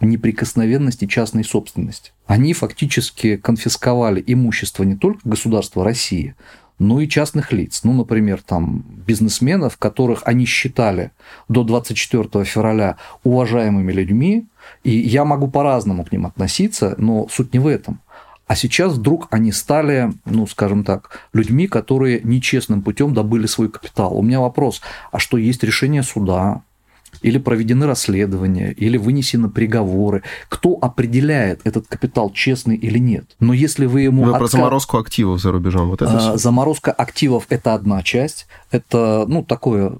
[0.00, 2.12] неприкосновенности частной собственности.
[2.26, 6.34] Они фактически конфисковали имущество не только государства России,
[6.78, 7.80] но и частных лиц.
[7.84, 11.12] Ну, например, там бизнесменов, которых они считали
[11.48, 14.46] до 24 февраля уважаемыми людьми,
[14.84, 18.00] и я могу по-разному к ним относиться, но суть не в этом.
[18.46, 24.16] А сейчас вдруг они стали, ну, скажем так, людьми, которые нечестным путем добыли свой капитал.
[24.16, 26.62] У меня вопрос, а что есть решение суда,
[27.22, 30.22] или проведены расследования, или вынесены приговоры.
[30.48, 33.36] Кто определяет этот капитал честный или нет?
[33.40, 34.24] Но если вы ему...
[34.24, 34.38] Вы отка...
[34.40, 39.42] про заморозку активов за рубежом, вот это а, Заморозка активов– это одна часть, это, ну,
[39.42, 39.98] такое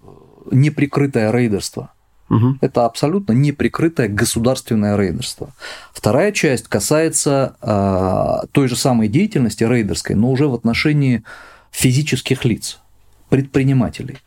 [0.51, 1.91] неприкрытое рейдерство.
[2.29, 2.59] Угу.
[2.61, 5.51] Это абсолютно неприкрытое государственное рейдерство.
[5.93, 11.23] Вторая часть касается э, той же самой деятельности рейдерской, но уже в отношении
[11.71, 12.81] физических лиц,
[13.29, 14.19] предпринимателей.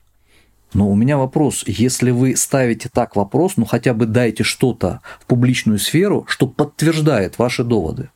[0.73, 5.25] Но у меня вопрос, если вы ставите так вопрос, ну хотя бы дайте что-то в
[5.25, 8.10] публичную сферу, что подтверждает ваши доводы.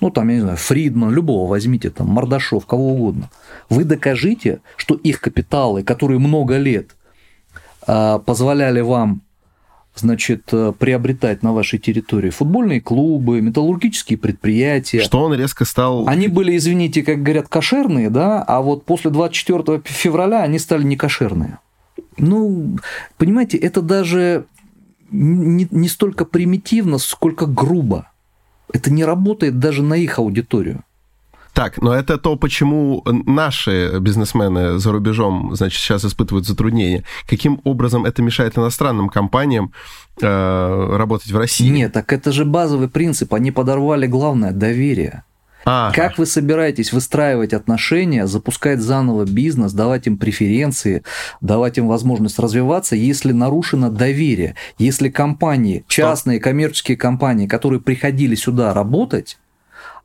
[0.00, 3.28] Ну, там, я не знаю, Фридман, любого возьмите, там, Мордашов, кого угодно.
[3.68, 6.96] Вы докажите, что их капиталы, которые много лет
[7.86, 9.20] а, позволяли вам
[9.94, 10.44] значит,
[10.78, 15.00] приобретать на вашей территории футбольные клубы, металлургические предприятия.
[15.00, 16.08] Что он резко стал...
[16.08, 20.96] Они были, извините, как говорят, кошерные, да, а вот после 24 февраля они стали не
[20.96, 21.58] кошерные.
[22.20, 22.76] Ну,
[23.16, 24.44] понимаете, это даже
[25.10, 28.10] не, не столько примитивно, сколько грубо.
[28.72, 30.84] Это не работает даже на их аудиторию.
[31.52, 37.04] Так, но это то, почему наши бизнесмены за рубежом, значит, сейчас испытывают затруднения.
[37.28, 39.72] Каким образом это мешает иностранным компаниям
[40.20, 41.68] э, работать в России?
[41.68, 43.34] Нет, так это же базовый принцип.
[43.34, 45.24] Они подорвали главное доверие.
[45.64, 45.92] А.
[45.92, 51.02] Как вы собираетесь выстраивать отношения, запускать заново бизнес, давать им преференции,
[51.40, 58.72] давать им возможность развиваться, если нарушено доверие, если компании, частные коммерческие компании, которые приходили сюда
[58.72, 59.38] работать,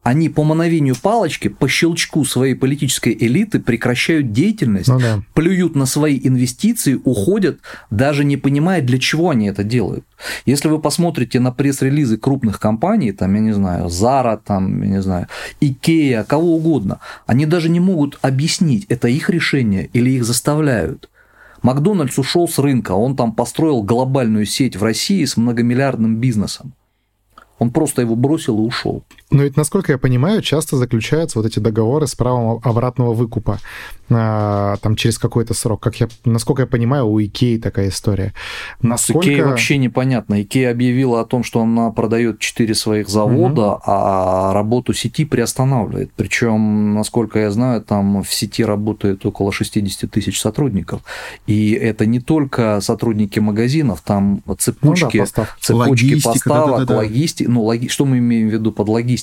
[0.06, 5.24] они по мановению палочки, по щелчку своей политической элиты прекращают деятельность, ну, да.
[5.34, 10.06] плюют на свои инвестиции, уходят, даже не понимая, для чего они это делают.
[10.46, 15.02] Если вы посмотрите на пресс-релизы крупных компаний, там, я не знаю, Zara, там, я не
[15.02, 15.28] знаю,
[15.60, 21.10] Ikea, кого угодно, они даже не могут объяснить, это их решение или их заставляют.
[21.64, 26.74] Макдональдс ушел с рынка, он там построил глобальную сеть в России с многомиллиардным бизнесом.
[27.58, 29.04] Он просто его бросил и ушел.
[29.32, 33.60] Но ведь, насколько я понимаю, часто заключаются вот эти договоры с правом обратного выкупа
[34.10, 35.82] а, там через какой-то срок.
[35.82, 38.34] Как я, насколько я понимаю, у Икеи такая история.
[38.82, 39.22] Насколько...
[39.22, 40.42] С Икеей вообще непонятно.
[40.42, 43.82] Икея объявила о том, что она продает 4 своих завода, угу.
[43.86, 46.12] а работу сети приостанавливает.
[46.16, 51.02] Причем, насколько я знаю, там в сети работает около 60 тысяч сотрудников.
[51.48, 56.94] И это не только сотрудники магазинов, там цепочки, ну, да, цепочки логистика, поставок, да, да,
[56.94, 56.98] да.
[56.98, 57.50] логистика.
[57.50, 57.88] Ну, логи...
[57.88, 59.16] что мы имеем в виду под логистикой?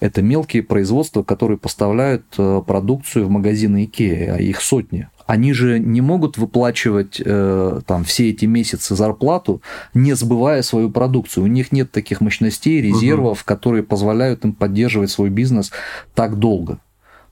[0.00, 5.08] Это мелкие производства, которые поставляют э, продукцию в магазины Икеи а их сотни.
[5.26, 9.60] Они же не могут выплачивать э, там все эти месяцы зарплату,
[9.92, 11.44] не сбывая свою продукцию.
[11.44, 13.44] У них нет таких мощностей, резервов, угу.
[13.44, 15.72] которые позволяют им поддерживать свой бизнес
[16.14, 16.78] так долго.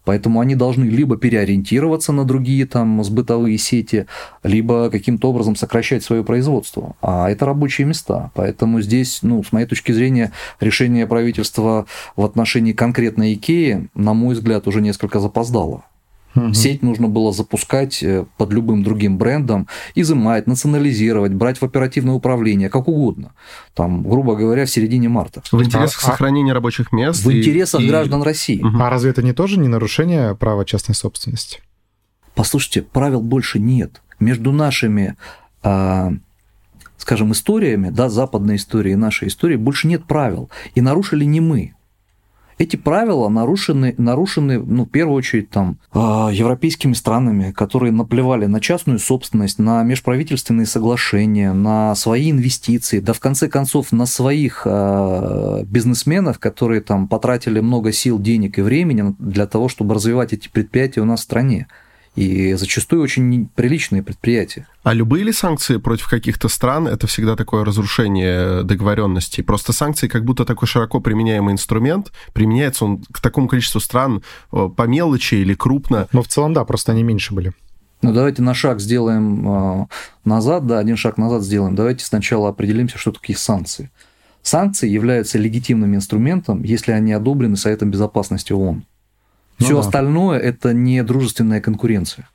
[0.05, 4.07] Поэтому они должны либо переориентироваться на другие там сбытовые сети,
[4.43, 6.97] либо каким-то образом сокращать свое производство.
[7.01, 8.31] А это рабочие места.
[8.35, 11.87] Поэтому здесь, ну, с моей точки зрения, решение правительства
[12.17, 15.85] в отношении конкретной Икеи, на мой взгляд, уже несколько запоздало.
[16.35, 16.53] Угу.
[16.53, 22.69] Сеть нужно было запускать э, под любым другим брендом, изымать, национализировать, брать в оперативное управление,
[22.69, 23.33] как угодно.
[23.75, 25.43] Там, грубо говоря, в середине марта.
[25.51, 27.25] В интересах а, сохранения рабочих мест.
[27.25, 27.89] В и, интересах и...
[27.89, 28.61] граждан России.
[28.61, 28.79] Угу.
[28.81, 31.61] А разве это не тоже не нарушение права частной собственности?
[32.35, 34.03] Послушайте, правил больше нет.
[34.19, 35.17] Между нашими
[35.63, 36.13] а,
[37.05, 40.51] скажем, историями, да, западной истории и нашей истории больше нет правил.
[40.75, 41.74] И нарушили не мы.
[42.59, 48.61] Эти правила нарушены, нарушены ну, в первую очередь, там, а, европейскими странами, которые наплевали на
[48.61, 55.65] частную собственность, на межправительственные соглашения, на свои инвестиции, да в конце концов на своих а,
[55.65, 61.01] бизнесменов, которые там потратили много сил, денег и времени для того, чтобы развивать эти предприятия
[61.01, 61.67] у нас в стране
[62.17, 64.67] и зачастую очень приличные предприятия.
[64.83, 69.43] А любые ли санкции против каких-то стран это всегда такое разрушение договоренностей?
[69.43, 74.87] Просто санкции как будто такой широко применяемый инструмент, применяется он к такому количеству стран по
[74.87, 76.09] мелочи или крупно.
[76.13, 77.53] Но в целом, да, просто они меньше были.
[78.03, 79.87] Ну, давайте на шаг сделаем а,
[80.27, 81.75] назад, да, один шаг назад сделаем.
[81.75, 83.91] Давайте сначала определимся, что такие санкции.
[84.43, 88.85] Санкции являются легитимным инструментом, если они одобрены Советом Безопасности ООН.
[89.59, 89.81] Все ну, да.
[89.81, 92.29] остальное это не дружественная конкуренция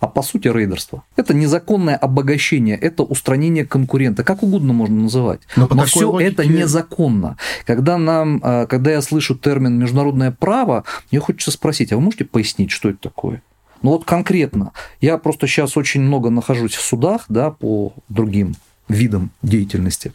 [0.00, 1.04] а по сути рейдерство.
[1.16, 5.40] Это незаконное обогащение, это устранение конкурента, как угодно можно называть.
[5.56, 6.30] Но, Но все логике...
[6.30, 7.36] это незаконно.
[7.64, 12.24] Когда, нам, а, когда я слышу термин международное право, мне хочется спросить, а вы можете
[12.24, 13.42] пояснить, что это такое?
[13.82, 18.54] Ну вот конкретно, я просто сейчас очень много нахожусь в судах да, по другим
[18.88, 20.12] видам деятельности.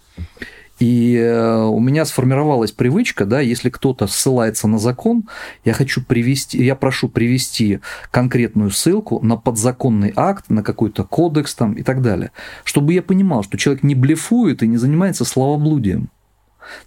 [0.82, 5.30] И э, у меня сформировалась привычка, да, если кто-то ссылается на закон,
[5.64, 11.74] я хочу привести, я прошу привести конкретную ссылку на подзаконный акт, на какой-то кодекс там
[11.74, 12.32] и так далее,
[12.64, 16.10] чтобы я понимал, что человек не блефует и не занимается словоблудием.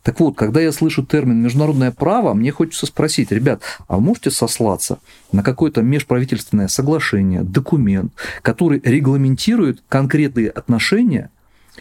[0.02, 4.32] Так вот, когда я слышу термин международное право, мне хочется спросить, ребят, а вы можете
[4.32, 4.98] сослаться
[5.30, 11.30] на какое-то межправительственное соглашение, документ, который регламентирует конкретные отношения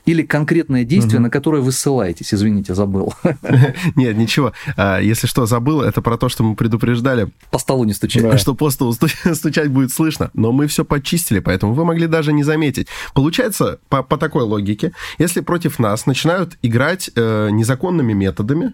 [0.06, 1.24] или конкретное действие, угу.
[1.24, 2.34] на которое вы ссылаетесь?
[2.34, 3.14] Извините, забыл.
[3.96, 4.54] Нет, ничего.
[4.76, 7.30] А, если что, забыл, это про то, что мы предупреждали.
[7.52, 8.40] По столу не стучать.
[8.40, 8.94] Что по столу
[9.34, 10.32] стучать будет слышно.
[10.34, 12.88] Но мы все почистили, поэтому вы могли даже не заметить.
[13.14, 18.74] Получается, по, по такой логике, если против нас начинают играть э, незаконными методами,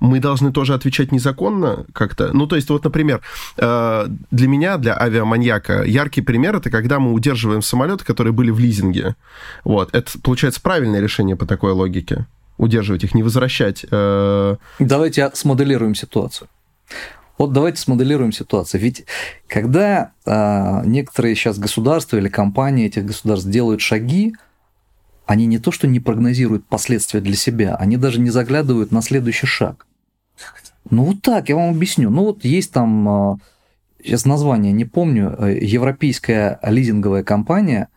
[0.00, 2.30] мы должны тоже отвечать незаконно как-то.
[2.32, 3.20] Ну, то есть, вот, например,
[3.56, 8.58] э, для меня, для авиаманьяка, яркий пример это когда мы удерживаем самолеты, которые были в
[8.58, 9.16] лизинге.
[9.64, 12.26] Вот, это получается правильное решение по такой логике.
[12.56, 13.84] Удерживать их, не возвращать.
[13.90, 14.56] Э.
[14.78, 16.48] Давайте смоделируем ситуацию.
[17.38, 18.80] Вот давайте смоделируем ситуацию.
[18.80, 19.04] Ведь
[19.46, 24.34] когда а, некоторые сейчас государства или компании этих государств делают шаги,
[25.24, 29.46] они не то что не прогнозируют последствия для себя, они даже не заглядывают на следующий
[29.46, 29.86] шаг.
[30.90, 32.10] Ну вот так, я вам объясню.
[32.10, 33.36] Ну вот есть там, а,
[34.02, 37.88] сейчас название не помню, э, европейская лизинговая компания,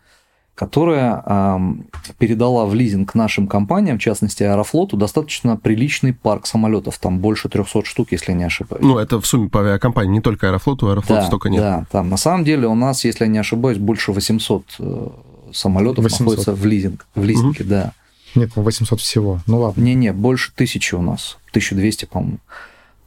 [0.54, 1.58] которая
[2.18, 7.84] передала в лизинг нашим компаниям, в частности Аэрофлоту, достаточно приличный парк самолетов, там больше 300
[7.84, 8.84] штук, если не ошибаюсь.
[8.84, 11.60] Ну, это в сумме по авиакомпании, не только Аэрофлоту, Аэрофлот да, столько нет.
[11.60, 15.08] Да, там на самом деле у нас, если я не ошибаюсь, больше 800 э,
[15.52, 16.20] самолетов 800.
[16.20, 17.70] находится в лизинг, в лизинге, угу.
[17.70, 17.92] да.
[18.34, 19.40] Нет, 800 всего.
[19.46, 19.82] Ну ладно.
[19.82, 21.38] Не-не, больше тысячи у нас.
[21.50, 22.38] 1200, по-моему.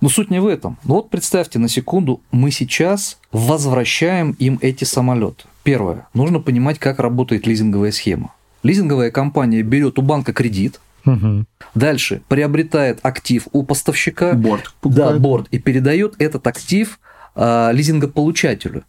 [0.01, 0.77] Но суть не в этом.
[0.83, 5.43] Ну вот представьте на секунду, мы сейчас возвращаем им эти самолеты.
[5.63, 6.07] Первое.
[6.13, 8.33] Нужно понимать, как работает лизинговая схема.
[8.63, 11.45] Лизинговая компания берет у банка кредит, Угу.
[11.75, 14.33] Дальше приобретает актив у поставщика.
[14.33, 14.73] Борт.
[14.83, 15.47] Да, борт.
[15.51, 16.99] И передает этот актив
[17.35, 18.83] э, лизингополучателю.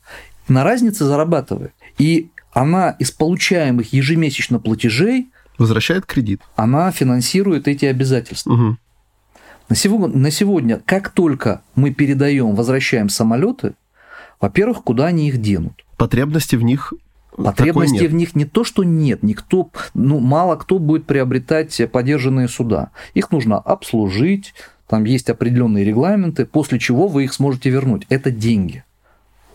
[0.48, 1.72] На разнице зарабатывает.
[1.98, 5.28] И она из получаемых ежемесячно платежей
[5.59, 6.40] Возвращает кредит.
[6.54, 8.52] она финансирует эти обязательства.
[8.52, 8.76] Угу.
[9.68, 13.74] На сегодня, на сегодня, как только мы передаем, возвращаем самолеты,
[14.40, 15.84] во-первых, куда они их денут?
[15.96, 16.92] Потребности в них
[17.36, 22.90] Потребности в них не то, что нет, никто, ну, мало кто будет приобретать подержанные суда.
[23.12, 24.54] Их нужно обслужить,
[24.88, 28.06] там есть определенные регламенты, после чего вы их сможете вернуть.
[28.08, 28.84] Это деньги.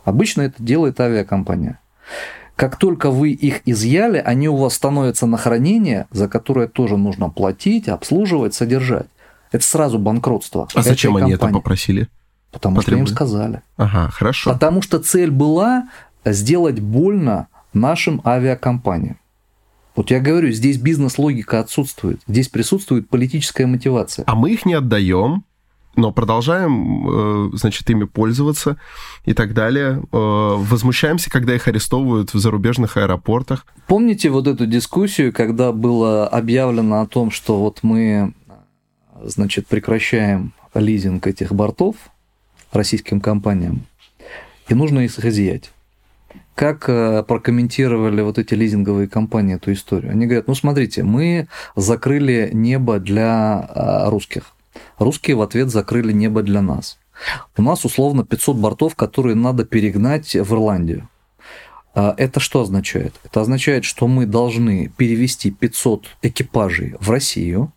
[0.04, 1.80] Обычно это делает авиакомпания.
[2.56, 7.30] Как только вы их изъяли, они у вас становятся на хранение, за которое тоже нужно
[7.30, 9.08] платить, обслуживать, содержать.
[9.52, 10.68] Это сразу банкротство.
[10.74, 11.60] А зачем этой они это компании.
[11.60, 12.10] попросили?
[12.52, 13.14] Потому что им потребовали?
[13.14, 13.62] сказали.
[13.78, 14.54] Ага, хорошо.
[14.54, 15.90] Потому что цель была
[16.26, 19.18] сделать больно нашим авиакомпаниям.
[19.96, 22.22] Вот я говорю, здесь бизнес-логика отсутствует.
[22.28, 24.24] Здесь присутствует политическая мотивация.
[24.26, 25.44] А мы их не отдаем,
[25.96, 28.78] но продолжаем, э, значит, ими пользоваться
[29.26, 30.02] и так далее.
[30.12, 33.66] Э, Возмущаемся, когда их арестовывают в зарубежных аэропортах.
[33.88, 38.34] Помните вот эту дискуссию, когда было объявлено о том, что вот мы,
[39.24, 41.96] значит, прекращаем лизинг этих бортов
[42.72, 43.86] российским компаниям,
[44.70, 45.72] и нужно их изъять.
[46.56, 50.12] Как э, прокомментировали вот эти лизинговые компании эту историю?
[50.12, 54.54] Они говорят, ну смотрите, мы закрыли небо для э, русских.
[55.00, 57.00] Русские в ответ закрыли небо для нас.
[57.58, 61.10] У нас условно 500 бортов, которые надо перегнать в Ирландию.
[61.94, 63.16] А Это что означает?
[63.24, 67.74] Это означает, что мы должны перевести 500 экипажей в Россию,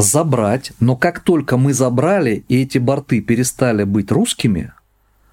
[0.00, 4.72] забрать, но как только мы забрали, и эти борты перестали быть русскими,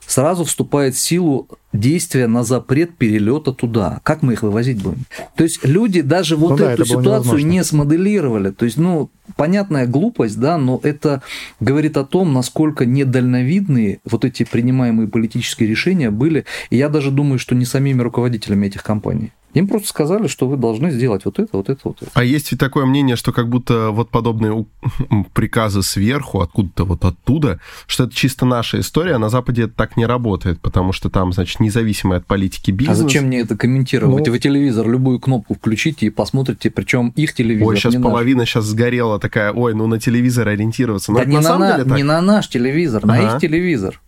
[0.05, 3.99] сразу вступает в силу действие на запрет перелета туда.
[4.03, 5.05] Как мы их вывозить будем?
[5.36, 8.51] То есть люди даже вот Ну да, эту это было ситуацию не смоделировали.
[8.51, 11.22] То есть, ну, понятная глупость, да, но это
[11.59, 16.45] говорит о том, насколько недальновидные вот эти принимаемые политические решения были.
[16.70, 19.32] И я даже думаю, что не самими руководителями этих компаний.
[19.57, 22.11] Им просто сказали, что вы должны сделать вот это, вот это, вот это.
[22.13, 24.65] А есть ведь такое мнение, что как будто вот подобные
[25.34, 29.97] приказы сверху, откуда-то вот оттуда, что это чисто наша история, а на Западе это так
[29.97, 32.97] не работает, потому что там, значит, независимый от политики А бизнес.
[32.97, 34.25] зачем мне это комментировать?
[34.25, 37.67] Ну- Вы телевизор, любую кнопку включите и посмотрите, причем их телевизор.
[37.69, 38.09] Ой, сейчас не наш.
[38.09, 41.11] половина сейчас сгорела такая, ой, ну на телевизор ориентироваться.
[41.11, 41.97] Но Да это не на на, на- деле так?
[41.97, 43.35] не на наш телевизор, на Ага.
[43.35, 44.01] их телевизор.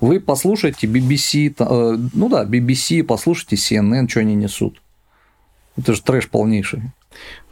[0.00, 4.82] Вы послушайте BBC, э, ну да, BBC, послушайте CNN, что они несут.
[5.78, 6.82] Это же трэш полнейший.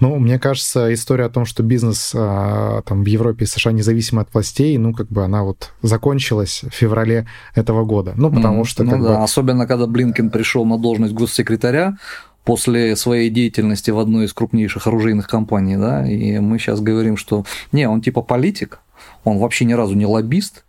[0.00, 4.22] Ну, мне кажется, история о том, что бизнес а, там в Европе и США независимо
[4.22, 8.14] от властей, ну, как бы она вот закончилась в феврале этого года.
[8.16, 8.64] Ну, потому Мгм.
[8.64, 9.22] что Ну как да, бы...
[9.22, 11.96] Особенно, когда Блинкен пришел на должность госсекретаря
[12.44, 17.44] после своей деятельности в одной из крупнейших оружейных компаний, да, и мы сейчас говорим, что
[17.72, 18.80] не, он типа политик,
[19.24, 20.64] он вообще ни разу не лоббист,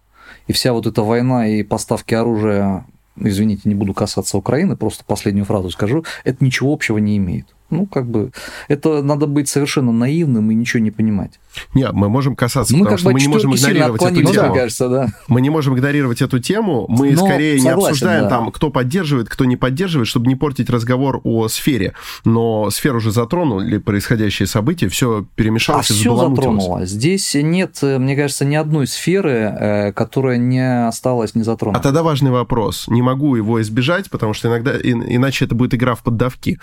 [0.47, 2.85] и вся вот эта война и поставки оружия,
[3.19, 7.54] извините, не буду касаться Украины, просто последнюю фразу скажу, это ничего общего не имеет.
[7.69, 8.31] Ну, как бы,
[8.67, 11.39] это надо быть совершенно наивным и ничего не понимать.
[11.73, 14.47] Нет, мы можем касаться, Мы потому что мы не можем игнорировать эту тему.
[14.49, 15.07] мне кажется, да.
[15.27, 18.29] Мы не можем игнорировать эту тему, мы Но скорее не согласен, обсуждаем да.
[18.29, 21.93] там, кто поддерживает, кто не поддерживает, чтобы не портить разговор о сфере.
[22.23, 26.85] Но сферу уже затронули происходящие события, все А перемешалось и все затронуло.
[26.85, 31.81] Здесь нет, э, мне кажется, ни одной сферы, э, которая не осталась не А затронута.
[31.81, 32.87] тогда важный вопрос.
[32.89, 36.59] Не могу его избежать, потому что иногда ин- иначе это будет игра в поддавки.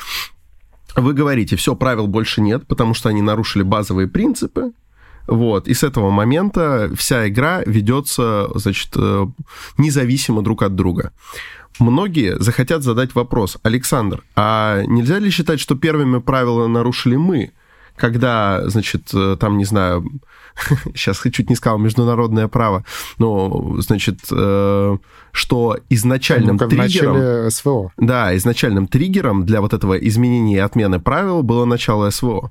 [0.97, 4.73] Вы говорите, все, правил больше нет, потому что они нарушили базовые принципы.
[5.27, 9.27] Вот, и с этого момента вся игра ведется, значит, э,
[9.79, 11.13] независимо друг от друга.
[11.79, 17.53] Многие захотят задать вопрос, Александр, а нельзя ли считать, что первыми правила нарушили мы,
[17.97, 20.05] когда, значит, э, там, не знаю,
[20.95, 22.85] сейчас чуть не сказал международное право,
[23.19, 24.97] но, значит, э,
[25.33, 27.51] что изначальным ну, триггером...
[27.51, 27.93] СВО.
[27.97, 32.51] Да, изначальным триггером для вот этого изменения и отмены правил было начало СВО.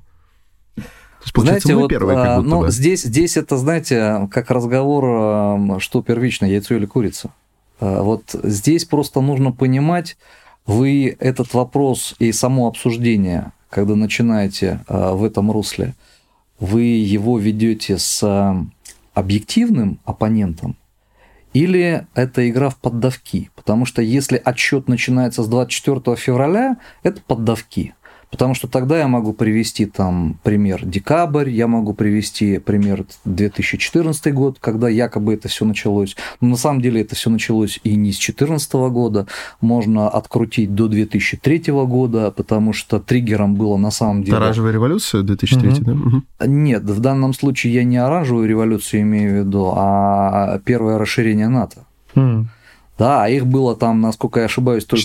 [1.22, 2.70] То есть, получается, знаете, мы вот, первые, а, как будто ну, бы.
[2.70, 7.30] здесь, здесь это, знаете, как разговор, а, что первично, яйцо или курица.
[7.78, 10.16] А, Вот здесь просто нужно понимать,
[10.66, 15.94] вы этот вопрос и само обсуждение, когда начинаете а, в этом русле,
[16.60, 18.64] вы его ведете с а,
[19.14, 20.76] объективным оппонентом,
[21.54, 23.50] или это игра в поддавки?
[23.54, 27.94] Потому что если отсчет начинается с 24 февраля, это поддавки.
[28.32, 34.56] Потому что тогда я могу привести там пример декабрь, я могу привести пример 2014 год,
[34.58, 36.16] когда якобы это все началось.
[36.40, 39.26] Но на самом деле это все началось и не с 2014 года.
[39.60, 44.38] Можно открутить до 2003 года, потому что триггером было на самом деле...
[44.38, 45.84] Оранжевая революция 2003, Мгм.
[45.84, 45.92] да?
[45.92, 46.24] Мгм.
[46.46, 51.84] Нет, в данном случае я не оранжевую революцию имею в виду, а первое расширение НАТО.
[52.14, 52.48] М.
[52.98, 55.00] Да, их было там, насколько я ошибаюсь, только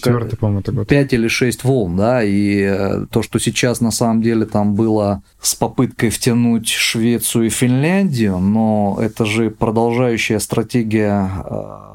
[0.72, 0.88] год.
[0.88, 5.24] 5 или 6 волн, да, и э, то, что сейчас на самом деле там было
[5.42, 11.88] с попыткой втянуть Швецию и Финляндию, но это же продолжающая стратегия э,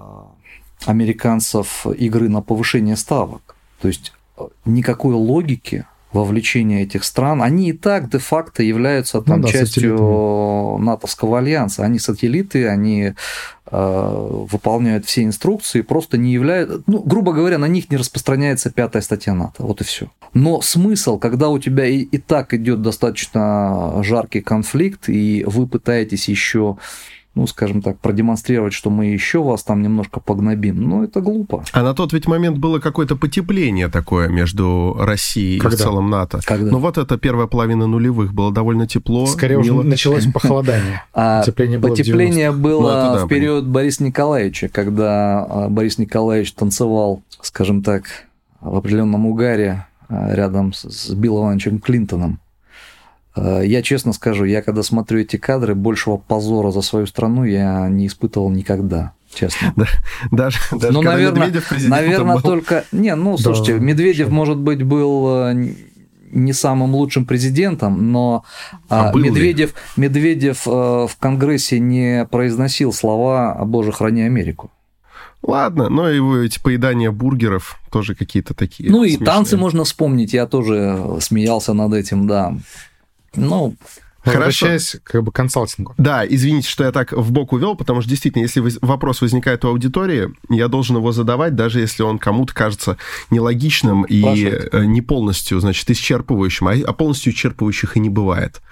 [0.87, 3.55] американцев игры на повышение ставок.
[3.81, 9.47] То есть э, никакой логики вовлечения этих стран, они и так де-факто являются там Ну
[9.47, 10.85] да, частью сателлитами.
[10.85, 11.85] натовского альянса.
[11.85, 13.15] Они сателлиты, они
[13.73, 16.83] выполняют все инструкции, просто не являются...
[16.87, 19.63] Ну, грубо говоря, на них не распространяется пятая статья НАТО.
[19.63, 20.11] Вот и все.
[20.35, 26.29] Но смысл, когда у тебя и, и так идет достаточно жаркий конфликт, и вы пытаетесь
[26.29, 26.77] еще
[27.35, 31.65] ну, скажем так, продемонстрировать, что мы еще вас там немножко погнобим, ну, это глупо.
[31.73, 35.75] А на тот ведь момент было какое-то потепление такое между Россией Когда?
[35.77, 36.41] и в целом НАТО.
[36.45, 36.71] Когда?
[36.71, 39.25] Ну вот это первая половина нулевых, было довольно тепло.
[39.27, 41.05] Скорее уже началось похолодание.
[41.15, 42.59] А Потепление было в потепление 90-х.
[42.59, 48.05] было Ну, это да, в период Бориса Николаевича, когда а, Борис Николаевич танцевал, скажем так,
[48.61, 52.41] в определенном угаре а, рядом с- с Биллом Ивановичем Клинтоном.
[53.35, 57.89] А, Я честно скажу, я когда смотрю эти кадры, большего позора за свою страну я
[57.89, 59.75] не испытывал никогда, честно.
[60.31, 62.43] Даже, даже Ну, наверное, Медведев наверное, был.
[62.43, 62.85] только...
[62.93, 64.35] Не, ну, слушайте, Да, Медведев, что?
[64.35, 65.75] может быть, был э,
[66.31, 68.45] не самым лучшим президентом, но
[68.89, 69.31] А а, был ли?
[69.31, 74.71] Медведев, Медведев э, в Конгрессе не произносил слова «О Боже, храни Америку».
[75.45, 79.27] Ладно, но и вы эти поедания бургеров тоже какие-то такие Ну и смешные.
[79.27, 82.55] танцы можно вспомнить, я тоже смеялся над этим, да.
[83.35, 83.75] Ну,
[84.25, 84.39] Хорошо.
[84.67, 85.95] Возвращаясь как бы к консалтингу.
[85.99, 89.69] Да, извините, что я так в бок увел, потому что действительно, если вопрос возникает у
[89.69, 92.97] аудитории, я должен его задавать, даже если он кому-то кажется
[93.31, 94.69] нелогичным и Спрашивайте.
[94.73, 98.63] э, не полностью, значит, исчерпывающим, а, а полностью исчерпывающих и не бывает.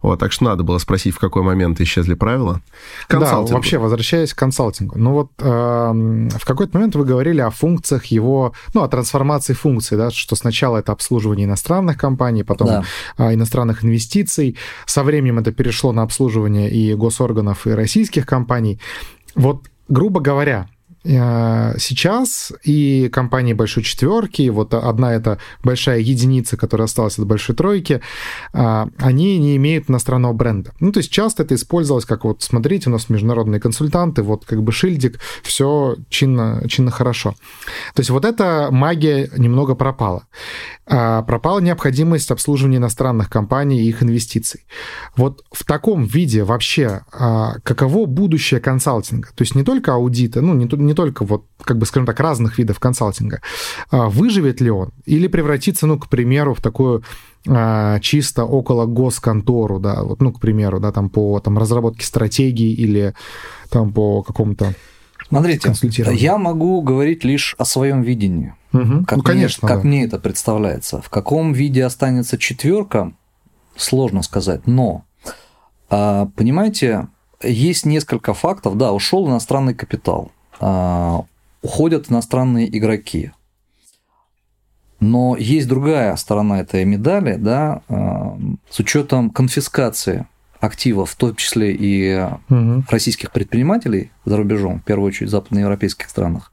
[0.00, 2.62] Вот, так что надо было спросить, в какой момент исчезли правила.
[3.08, 3.52] Да, Консалтингу.
[3.54, 4.98] вообще, возвращаясь к консалтингу.
[4.98, 9.98] Ну вот эм, в какой-то момент вы говорили о функциях его, ну, о трансформации функций,
[9.98, 12.84] да, что сначала это обслуживание иностранных компаний, потом Да.
[13.18, 14.56] а, иностранных инвестиций.
[14.94, 18.78] Со временем это перешло на обслуживание и госорганов, и российских компаний.
[19.34, 20.68] Вот, грубо говоря,
[21.04, 28.00] сейчас и компании Большой Четверки, вот одна эта большая единица, которая осталась от Большой Тройки,
[28.52, 30.72] а, они не имеют иностранного бренда.
[30.80, 34.62] Ну, то есть часто это использовалось как вот, смотрите, у нас международные консультанты, вот как
[34.62, 37.34] бы шильдик, все чинно, чинно хорошо.
[37.94, 40.26] То есть вот эта магия немного пропала.
[40.86, 44.64] А, пропала необходимость обслуживания иностранных компаний и их инвестиций.
[45.16, 49.28] Вот в таком виде вообще каково будущее консалтинга?
[49.34, 52.20] То есть не только аудита, ну не, то- не только вот, как бы, скажем так,
[52.20, 53.40] разных видов консалтинга.
[53.90, 54.92] А, выживет ли он?
[55.06, 57.02] Или превратится, ну, к примеру, в такую
[57.48, 62.72] а, чисто около госконтору, да, вот, ну, к примеру, да, там по там, разработке стратегии
[62.72, 63.14] или
[63.70, 64.74] там по какому-то...
[65.28, 65.74] смотрите,
[66.14, 68.54] я могу говорить лишь о своем видении.
[68.72, 69.04] Мгм.
[69.04, 69.88] Как, ну, конечно, мне, как да.
[69.88, 71.00] мне это представляется.
[71.00, 73.12] В каком виде останется четверка,
[73.76, 74.66] сложно сказать.
[74.66, 75.04] Но,
[75.90, 77.08] а, понимаете,
[77.42, 78.76] есть несколько фактов.
[78.76, 83.30] Да, ушел иностранный капитал, уходят иностранные игроки.
[85.00, 88.38] Но есть другая сторона этой медали, да, а,
[88.70, 90.26] с учетом конфискации
[90.60, 92.86] активов, в том числе и Мгм.
[92.88, 96.52] российских предпринимателей за рубежом, в первую очередь в западноевропейских странах,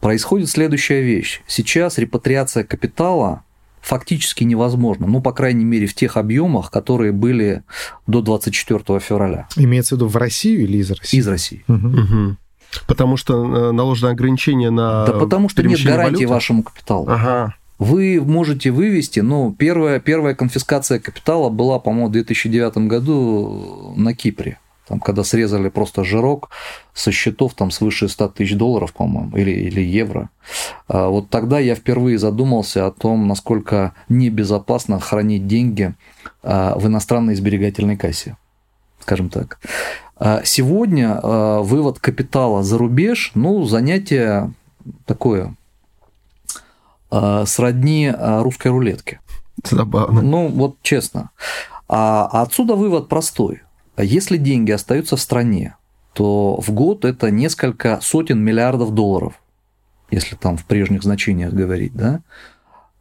[0.00, 1.40] происходит следующая вещь.
[1.46, 3.44] Сейчас репатриация капитала
[3.80, 7.62] фактически невозможна, ну, по крайней мере, в тех объемах, которые были
[8.06, 11.18] до 24 февраля Имеется в виду в Россию или из России?
[11.18, 11.64] из России.
[11.66, 11.88] Мгм.
[11.96, 12.38] Мгм.
[12.86, 16.26] Потому что э, наложено ограничение на да потому что нет гарантии валюты?
[16.28, 17.06] вашему капиталу.
[17.08, 17.54] Ага.
[17.78, 24.58] Вы можете вывести, ну, первая, первая конфискация капитала была, по-моему, в 2009 году на Кипре.
[24.90, 26.50] Там, когда срезали просто жирок
[26.94, 30.30] со счетов там свыше 100 тысяч долларов, по-моему, или, или евро.
[30.88, 35.94] А Вот тогда я впервые задумался о том, насколько небезопасно хранить деньги
[36.42, 38.36] а, в иностранной сберегательной кассе,
[38.98, 39.60] скажем так.
[40.20, 44.52] А Сегодня а, вывод капитала за рубеж, ну, занятие
[45.06, 45.56] такое
[47.10, 49.20] а, сродни русской рулетке.
[49.64, 50.20] Забавно.
[50.20, 51.30] Ну, вот честно.
[51.88, 53.62] А отсюда вывод простой.
[53.96, 55.76] Если деньги остаются в стране,
[56.12, 59.34] то в год это несколько сотен миллиардов долларов,
[60.10, 62.20] если там в прежних значениях говорить, да?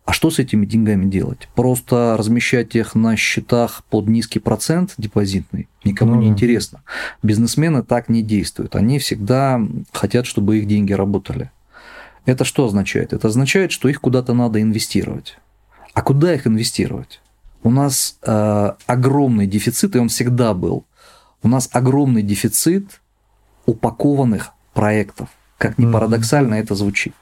[0.10, 1.48] А что с этими деньгами делать?
[1.54, 5.70] Просто размещать их на счетах под низкий процент депозитный?
[5.84, 6.82] Никому Ну не интересно.
[7.22, 8.76] Бизнесмены так не действуют.
[8.76, 9.62] Они всегда
[9.94, 11.52] хотят, чтобы их деньги работали.
[12.26, 13.14] Это что означает?
[13.14, 15.38] Это означает, что их куда-то надо инвестировать.
[15.94, 17.22] А куда их инвестировать?
[17.62, 20.86] У нас э, огромный дефицит, и он всегда был.
[21.44, 23.00] У нас огромный дефицит
[23.68, 25.30] упакованных проектов.
[25.60, 27.14] как ни парадоксально это звучит.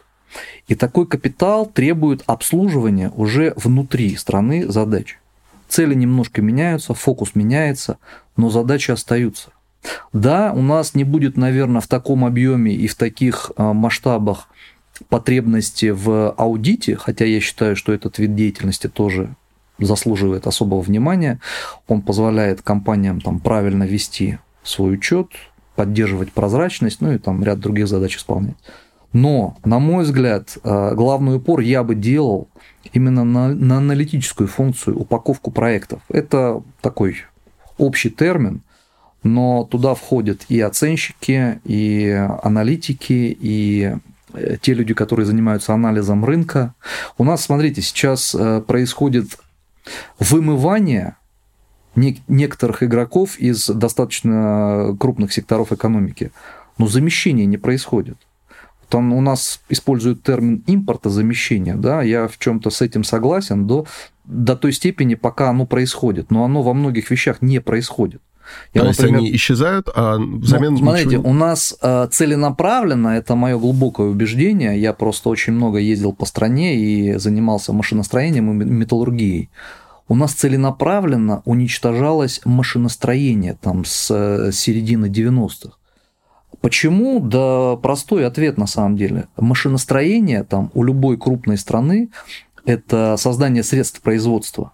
[0.68, 5.20] И такой капитал требует обслуживания уже внутри страны задач.
[5.68, 7.98] Цели немножко меняются, фокус меняется,
[8.38, 9.52] но задачи остаются.
[10.14, 14.50] Да, у нас не будет, наверное, в таком объеме и в таких а, масштабах
[15.10, 19.36] потребности в аудите, хотя я считаю, что этот вид деятельности тоже
[19.80, 21.40] заслуживает особого внимания.
[21.88, 25.28] Он позволяет компаниям там, правильно вести свой учет,
[25.76, 28.56] поддерживать прозрачность, ну и там ряд других задач исполнять.
[29.18, 32.50] Но, на мой взгляд, а, главный упор я бы делал
[32.94, 36.04] именно на, на аналитическую функцию, упаковку проектов.
[36.08, 37.24] Это такой
[37.80, 38.62] общий термин,
[39.24, 42.12] но туда входят и оценщики, и
[42.44, 43.96] аналитики, и
[44.34, 46.76] э, те люди, которые занимаются анализом рынка.
[47.18, 49.40] У нас, смотрите, сейчас э, происходит
[50.20, 51.16] вымывание
[51.96, 56.32] некоторых игроков из достаточно крупных секторов экономики,
[56.78, 58.18] но замещение не происходит.
[58.90, 63.86] Там у нас используют термин импортозамещения, да, я в чем-то с этим согласен до,
[64.26, 68.22] до той степени, пока оно происходит, но оно во многих вещах не происходит.
[68.74, 71.30] Я, То например, они исчезают, а взамен ну, Смотрите, ничего...
[71.30, 76.76] у нас э, целенаправленно, это мое глубокое убеждение, я просто очень много ездил по стране
[76.76, 79.50] и занимался машиностроением и металлургией.
[80.08, 85.78] У нас целенаправленно уничтожалось машиностроение там с э, середины 90-х.
[86.62, 87.20] Почему?
[87.20, 89.28] Да простой ответ на самом деле.
[89.38, 92.10] Машиностроение там у любой крупной страны–
[92.66, 94.72] это создание средств производства.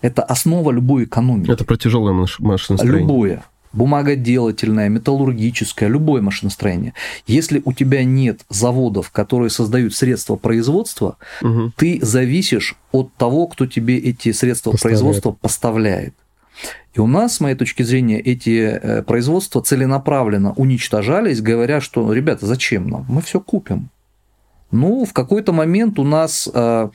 [0.00, 1.50] Это основа любой экономики.
[1.50, 3.00] Это про тяжелое машиностроение.
[3.00, 3.42] Любое.
[3.72, 6.92] Бумагоделательное, металлургическое, любое машиностроение.
[7.26, 11.72] Если у тебя нет заводов, которые создают средства производства, угу.
[11.76, 15.00] ты зависишь от того, кто тебе эти средства поставляет.
[15.00, 16.14] производства поставляет.
[16.94, 22.46] И у нас, с моей точки зрения, эти э, производства целенаправленно уничтожались, говоря, что, ребята,
[22.46, 23.06] зачем нам?
[23.08, 23.88] Мы все купим.
[24.70, 26.90] Ну, в какой-то момент у нас э,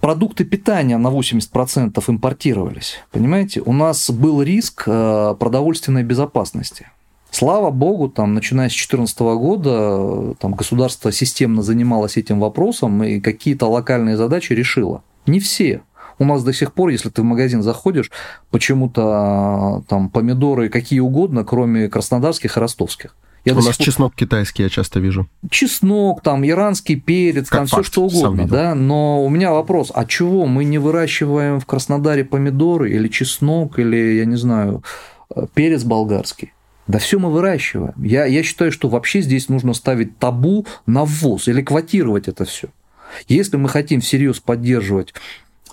[0.00, 3.00] продукты питания на 80% импортировались.
[3.10, 6.88] Понимаете, у нас был риск э, продовольственной безопасности.
[7.30, 13.66] Слава богу, там, начиная с 2014 года там, государство системно занималось этим вопросом и какие-то
[13.66, 15.02] локальные задачи решило.
[15.26, 15.82] Не все.
[16.18, 18.10] У нас до сих пор, если ты в магазин заходишь,
[18.50, 23.14] почему-то там помидоры какие угодно, кроме краснодарских и ростовских.
[23.44, 23.86] Я У нас пор...
[23.86, 25.28] чеснок китайский, я часто вижу.
[25.48, 28.74] Чеснок, там, иранский перец, как там все что угодно, да.
[28.74, 34.18] Но у меня вопрос: а чего мы не выращиваем в Краснодаре помидоры или чеснок, или,
[34.18, 34.82] я не знаю,
[35.34, 36.52] э, перец болгарский?
[36.88, 37.94] Да все мы выращиваем.
[38.02, 42.68] Я, я считаю, что вообще здесь нужно ставить табу на ввоз или квотировать это все.
[43.28, 45.14] Если мы хотим всерьез поддерживать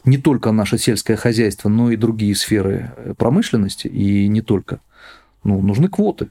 [0.06, 4.80] не только наше сельское хозяйство, но и другие сферы э, промышленности, и не только.
[5.44, 6.30] Ну, нужны квоты.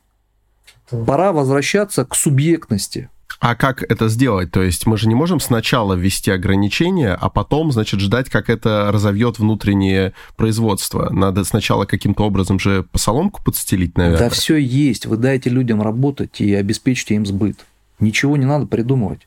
[1.06, 3.10] Пора возвращаться к субъектности.
[3.40, 4.50] А как это сделать?
[4.52, 8.90] То есть мы же не можем сначала ввести ограничения, а потом, значит, ждать, как это
[8.92, 11.10] разовьет внутреннее производство.
[11.10, 14.18] Надо сначала каким-то образом же по соломку подстелить, наверное.
[14.18, 15.06] Да все есть.
[15.06, 17.58] Вы дайте людям работать и обеспечьте им сбыт.
[17.98, 19.26] Ничего не надо придумывать.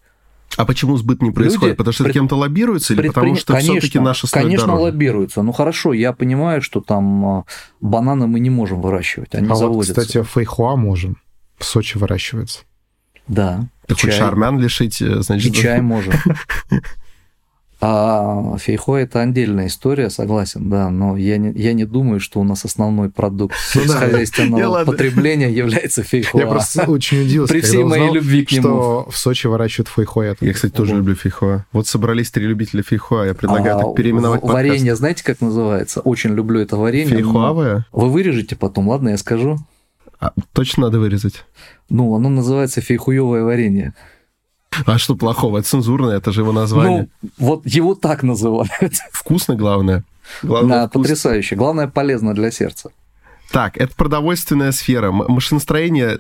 [0.55, 1.63] А почему сбыт не происходит?
[1.63, 2.13] Люди потому что пред...
[2.13, 4.83] кем-то лоббируется или потому что конечно, все-таки наши стоят Конечно, дороже?
[4.83, 5.41] лоббируются.
[5.43, 7.43] Ну хорошо, я понимаю, что там а,
[7.79, 9.93] бананы мы не можем выращивать, они а заводятся.
[9.93, 11.17] Вот, кстати, фейхуа можем.
[11.57, 12.61] В Сочи выращивается.
[13.27, 13.67] Да.
[13.87, 15.53] Ты хочешь армян лишить, э, значит...
[15.53, 16.13] И чай можем.
[17.79, 22.43] А фейхо это отдельная история, согласен, да, но я не, я не думаю, что у
[22.43, 26.39] нас основной продукт ну, сельскохозяйственного потребления является фейхо.
[26.39, 28.61] Я просто очень удивился, При всей моей любви к нему.
[28.61, 30.35] что в Сочи выращивают фейхо.
[30.41, 31.65] Я, кстати, тоже люблю фейхо.
[31.71, 36.01] Вот собрались три любителя фейхо, я предлагаю а, так переименовать Варенье, знаете, как называется?
[36.01, 37.15] Очень люблю это варенье.
[37.15, 37.85] Фейхоавое?
[37.91, 39.59] Вы вырежете потом, ладно, я скажу.
[40.19, 41.45] А, точно надо вырезать?
[41.89, 43.93] Ну, оно называется фейхуевое варенье.
[44.85, 45.59] А что плохого?
[45.59, 47.09] Это цензурное, это же его название.
[47.21, 48.93] Ну, вот его так называют.
[49.11, 50.03] Вкусно, главное.
[50.43, 51.03] главное да, вкус.
[51.03, 51.55] потрясающе.
[51.55, 52.89] Главное, полезно для сердца.
[53.51, 55.11] Так, это продовольственная сфера.
[55.11, 56.19] Машиностроение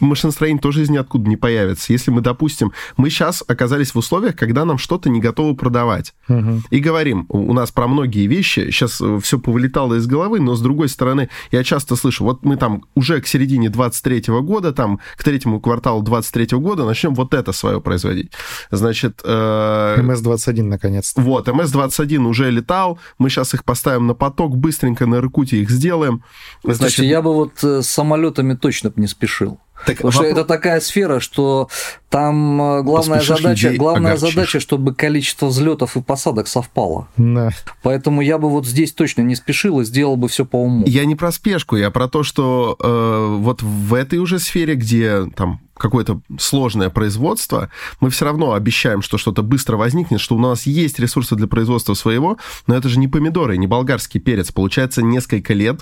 [0.00, 1.92] машиностроение тоже из ниоткуда не появится.
[1.92, 6.14] Если мы, допустим, мы сейчас оказались в условиях, когда нам что-то не готовы продавать.
[6.28, 6.62] Угу.
[6.70, 10.60] И говорим, у нас про многие вещи, сейчас э, все повылетало из головы, но с
[10.60, 15.24] другой стороны, я часто слышу, вот мы там уже к середине 23 года, там к
[15.24, 18.32] третьему кварталу 23 года начнем вот это свое производить.
[18.70, 19.20] Значит...
[19.24, 19.96] Э...
[20.00, 21.20] МС-21 наконец-то.
[21.20, 26.22] Вот, МС-21 уже летал, мы сейчас их поставим на поток, быстренько на Иркутии их сделаем.
[26.62, 29.58] Значит, Значит я бы вот э, с самолетами точно не спешил.
[29.86, 30.14] Так, Потому вопрос...
[30.14, 31.68] что это такая сфера, что
[32.08, 37.08] там э, главная задача, главная задача, чтобы количество взлетов и посадок совпало.
[37.16, 37.50] Да.
[37.82, 40.84] Поэтому я бы вот здесь точно не спешил и сделал бы все по уму.
[40.86, 45.26] Я не про спешку, я про то, что э, вот в этой уже сфере, где
[45.36, 47.70] там какое-то сложное производство,
[48.00, 51.94] мы все равно обещаем, что что-то быстро возникнет, что у нас есть ресурсы для производства
[51.94, 54.52] своего, но это же не помидоры, не болгарский перец.
[54.52, 55.80] Получается, несколько лет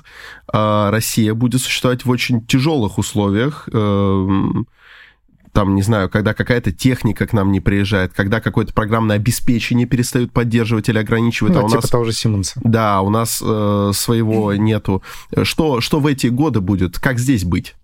[0.52, 3.68] э, Россия будет существовать в очень тяжелых условиях.
[3.72, 4.26] Э,
[5.52, 10.32] там, не знаю, когда какая-то техника к нам не приезжает, когда какое-то программное обеспечение перестают
[10.32, 11.54] поддерживать или ограничивать.
[11.54, 12.60] Ну, а у типа нас, того же Симонса.
[12.62, 15.02] Да, у нас э, своего нету.
[15.42, 16.98] Что, что в эти годы будет?
[16.98, 17.74] Как здесь быть?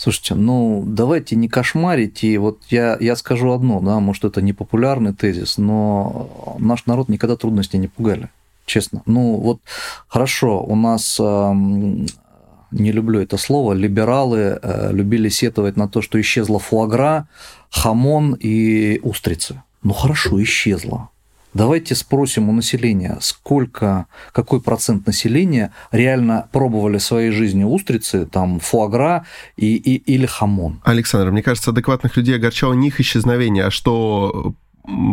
[0.00, 2.22] Слушайте, ну давайте не кошмарить.
[2.22, 7.08] И вот я, я скажу одно, да, может, это не популярный тезис, но наш народ
[7.08, 8.28] никогда трудностей не пугали,
[8.64, 9.02] честно.
[9.06, 9.58] Ну вот
[10.06, 16.60] хорошо, у нас не люблю это слово, либералы э, любили сетовать на то, что исчезла
[16.60, 17.26] фуагра,
[17.68, 19.62] хамон и устрицы.
[19.82, 21.08] Ну хорошо, исчезла.
[21.58, 28.60] Давайте спросим у населения, сколько, какой процент населения реально пробовали в своей жизни устрицы, там,
[28.60, 30.80] фуагра и, и, или хамон.
[30.84, 34.54] Александр, мне кажется, адекватных людей огорчало не их исчезновение, а что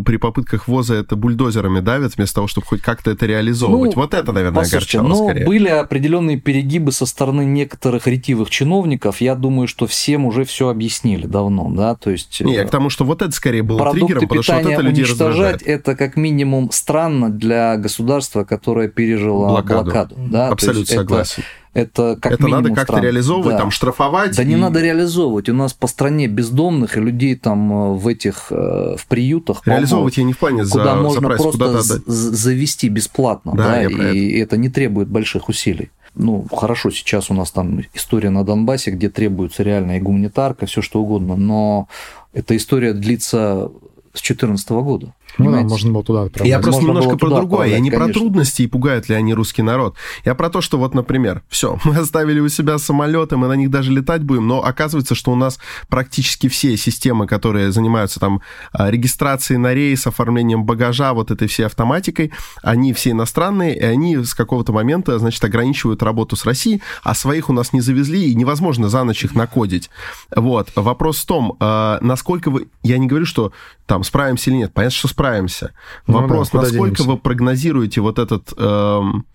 [0.05, 3.95] при попытках ВОЗа это бульдозерами давят, вместо того, чтобы хоть как-то это реализовывать.
[3.95, 5.45] Ну, вот это, наверное, послушайте, огорчало но скорее.
[5.45, 9.21] были определенные перегибы со стороны некоторых ретивых чиновников.
[9.21, 12.41] Я думаю, что всем уже все объяснили давно, да, то есть...
[12.41, 15.05] Не, я к тому, что вот это скорее было триггером, потому что вот это людей
[15.05, 15.61] раздражает.
[15.61, 19.83] это как минимум странно для государства, которое пережило блокаду.
[19.83, 20.49] блокаду да?
[20.49, 21.43] Абсолютно согласен.
[21.43, 23.59] Это это как Это надо как-то реализовывать, да.
[23.59, 24.35] там штрафовать.
[24.35, 24.45] Да и...
[24.45, 25.49] не надо реализовывать.
[25.49, 29.61] У нас по стране бездомных и людей там э, в этих э, в приютах.
[29.65, 33.83] Реализовывать я не в плане за, куда можно за прайс, просто завести бесплатно, да, да
[33.83, 34.55] и это.
[34.55, 39.09] это не требует больших усилий ну, хорошо, сейчас у нас там история на Донбассе, где
[39.09, 41.89] требуется реальная гуманитарка, все что угодно, но
[42.31, 43.69] эта история длится
[44.13, 45.13] с 2014 года.
[45.37, 46.49] Ну да, можно было туда отправлять.
[46.49, 47.67] Я просто можно немножко про другое.
[47.67, 48.13] Я не конечно.
[48.13, 49.95] про трудности и пугают ли они русский народ.
[50.23, 53.69] Я про то, что вот, например, все, мы оставили у себя самолеты, мы на них
[53.69, 55.59] даже летать будем, но оказывается, что у нас
[55.89, 61.65] практически все системы, которые занимаются там а, регистрацией на рейс, оформлением багажа, вот этой всей
[61.65, 62.31] автоматикой,
[62.63, 67.49] они все иностранные, и они с какого-то момента, значит, ограничивают работу с Россией, а своих
[67.49, 69.89] у нас не завезли, и невозможно за ночь их накодить.
[70.35, 70.69] Вот.
[70.75, 72.67] Вопрос в том, а, насколько вы...
[72.83, 73.51] Я не говорю, что
[73.85, 74.73] там справимся или нет.
[74.73, 75.71] Понятно, что справимся справимся.
[76.07, 77.03] Ну, Вопрос, да, насколько денемся?
[77.03, 79.25] вы прогнозируете вот этот эм,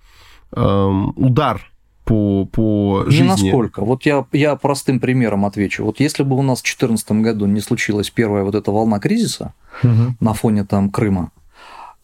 [0.53, 1.73] эм, удар
[2.05, 3.23] по, по жизни?
[3.23, 3.85] Не насколько.
[3.85, 5.85] Вот я, я простым примером отвечу.
[5.85, 9.55] Вот если бы у нас в 2014 году не случилась первая вот эта волна кризиса
[9.83, 10.15] угу.
[10.21, 11.33] на фоне там Крыма,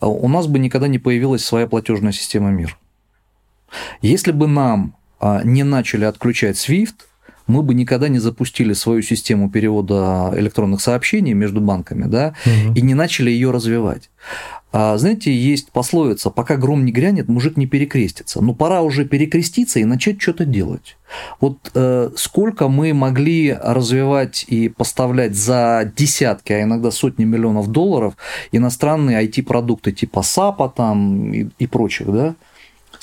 [0.01, 2.76] э, у нас бы никогда не появилась своя платежная система МИР.
[4.03, 6.95] Если бы нам а, не начали отключать SWIFT,
[7.47, 12.74] мы бы никогда не запустили свою систему перевода электронных сообщений между банками, да, угу.
[12.74, 14.11] и не начали ее развивать.
[14.72, 18.42] А, знаете, есть пословица «пока гром не грянет, мужик не перекрестится».
[18.42, 20.99] Но пора уже перекреститься и начать что-то делать.
[21.40, 28.18] Вот э, сколько мы могли развивать и поставлять за десятки, а иногда сотни миллионов долларов
[28.53, 32.34] иностранные IT-продукты типа САПа там и, и прочих, да?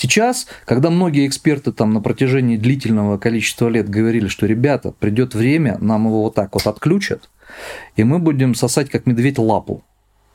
[0.03, 5.77] Сейчас, когда многие эксперты там на протяжении длительного количества лет говорили, что ребята, придет время,
[5.79, 7.29] нам его вот так вот отключат,
[7.95, 9.81] и мы будем сосать как медведь лапу.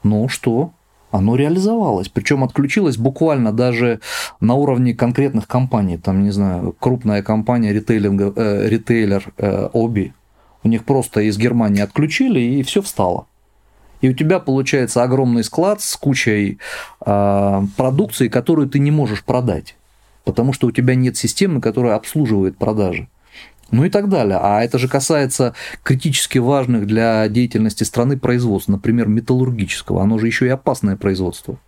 [0.03, 0.73] Ну что?
[1.11, 2.09] Оно реализовалось.
[2.09, 4.01] Причем отключилось буквально даже
[4.41, 5.99] на уровне конкретных компаний.
[5.99, 10.15] Там, не знаю, крупная компания ритейлинга, э, ритейлер э, Оби.
[10.63, 13.27] У них просто из Германии отключили, и все встало
[14.01, 16.59] и у тебя получается огромный склад с кучей
[17.05, 19.77] э, продукции, которую ты не можешь продать,
[20.25, 23.09] потому что у тебя нет системы, которая обслуживает продажи.
[23.71, 24.39] Ну и так далее.
[24.41, 30.03] А это же касается критически важных для деятельности страны производств, например, металлургического.
[30.03, 31.59] Оно же еще и опасное производство.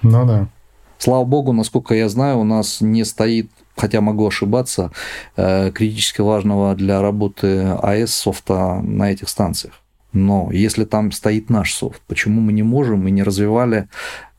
[0.00, 0.48] Ну да.
[0.96, 4.90] Слава богу, насколько я знаю, у нас не стоит, хотя могу ошибаться,
[5.36, 9.74] э, критически важного для работы АЭС софта на этих станциях.
[10.12, 13.88] Но если там стоит наш софт, почему мы не можем и не развивали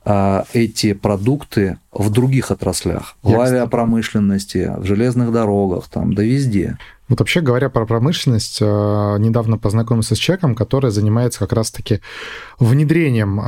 [0.04, 6.78] а, эти продукты в других отраслях, в авиапромышленности, в железных дорогах, там, да везде.
[7.08, 12.02] Вот вообще говоря про промышленность, а, недавно познакомился с человеком, который занимается как раз-таки
[12.58, 13.40] внедрением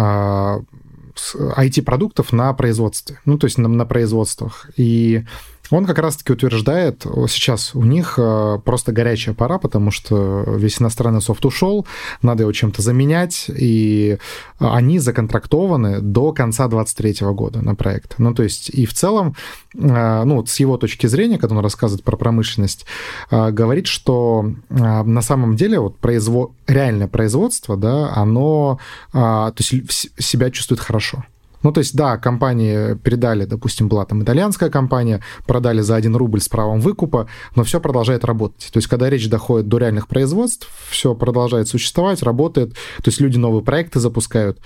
[1.57, 4.69] IT-продуктов а, на производстве, ну, то есть на, на производствах.
[4.78, 5.26] И
[5.70, 11.22] он как раз-таки утверждает, сейчас у них э, просто горячая пора, потому что весь иностранный
[11.22, 11.88] софт ушел,
[12.22, 14.18] надо его чем-то заменять, и
[14.59, 18.16] они законтрактованы до конца 2023 года на проект.
[18.18, 19.36] Ну, то есть, и в целом,
[19.74, 22.86] э, ну, с его точки зрения, когда он рассказывает про промышленность,
[23.32, 26.51] э, говорит, что на самом деле вот производ...
[26.68, 28.80] реальное производство, да, оно
[29.11, 31.24] то есть себя чувствует хорошо.
[31.64, 36.41] Ну, то есть, да, компании передали, допустим, была там итальянская компания, продали за 1 рубль
[36.41, 38.70] с правом выкупа, но все продолжает работать.
[38.72, 43.38] То есть, когда речь доходит до реальных производств, все продолжает существовать, работает, то есть люди
[43.38, 44.59] новые проекты запускают.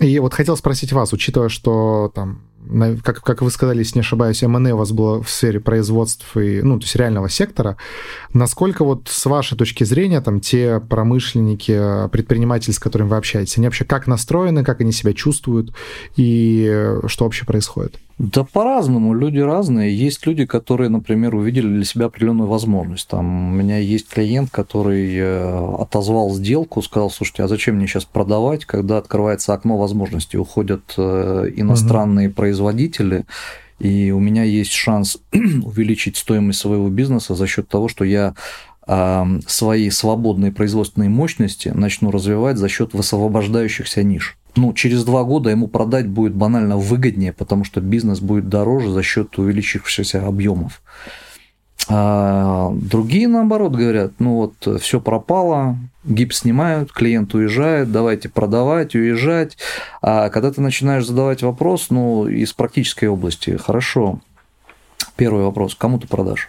[0.00, 2.40] И вот хотел спросить вас, учитывая, что там
[3.02, 6.62] как, как вы сказали, если не ошибаюсь, МНЭ у вас было в сфере производств и,
[6.62, 7.76] ну, то есть реального сектора.
[8.32, 13.66] Насколько вот с вашей точки зрения там те промышленники, предприниматели, с которыми вы общаетесь, они
[13.66, 15.74] вообще как настроены, как они себя чувствуют
[16.16, 17.98] и что вообще происходит?
[18.20, 19.96] Да по-разному, люди разные.
[19.96, 23.08] Есть люди, которые, например, увидели для себя определенную возможность.
[23.08, 28.04] Там у меня есть клиент, который э, отозвал сделку, сказал, слушайте, а зачем мне сейчас
[28.04, 32.34] продавать, когда открывается окно возможностей, уходят э, иностранные угу.
[32.34, 33.24] производители,
[33.78, 38.34] и у меня есть шанс увеличить стоимость своего бизнеса за счет того, что я
[39.46, 45.68] свои свободные производственные мощности начну развивать за счет высвобождающихся ниш ну, через два года ему
[45.68, 50.82] продать будет банально выгоднее, потому что бизнес будет дороже за счет увеличившихся объемов.
[51.88, 59.56] А другие, наоборот, говорят, ну вот все пропало, гипс снимают, клиент уезжает, давайте продавать, уезжать.
[60.00, 64.20] А когда ты начинаешь задавать вопрос, ну, из практической области, хорошо,
[65.16, 66.48] первый вопрос, кому ты продашь?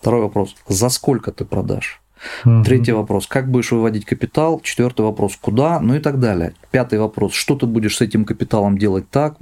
[0.00, 2.00] Второй вопрос, за сколько ты продашь?
[2.44, 2.64] Угу.
[2.64, 4.60] Третий вопрос, как будешь выводить капитал?
[4.60, 5.80] Четвертый вопрос, куда?
[5.80, 6.54] Ну и так далее.
[6.70, 9.36] Пятый вопрос, что ты будешь с этим капиталом делать так?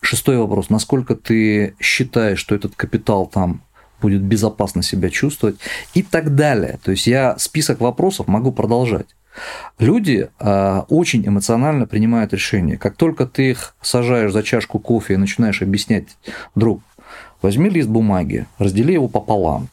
[0.00, 3.62] Шестой вопрос, насколько ты считаешь, что этот капитал там
[4.02, 5.56] будет безопасно себя чувствовать
[5.94, 6.78] и так далее.
[6.84, 9.06] То есть я список вопросов могу продолжать.
[9.78, 12.76] Люди э, очень эмоционально принимают решения.
[12.76, 16.04] Как только ты их сажаешь за чашку кофе и начинаешь объяснять,
[16.54, 16.82] друг,
[17.42, 19.68] возьми лист бумаги, раздели его пополам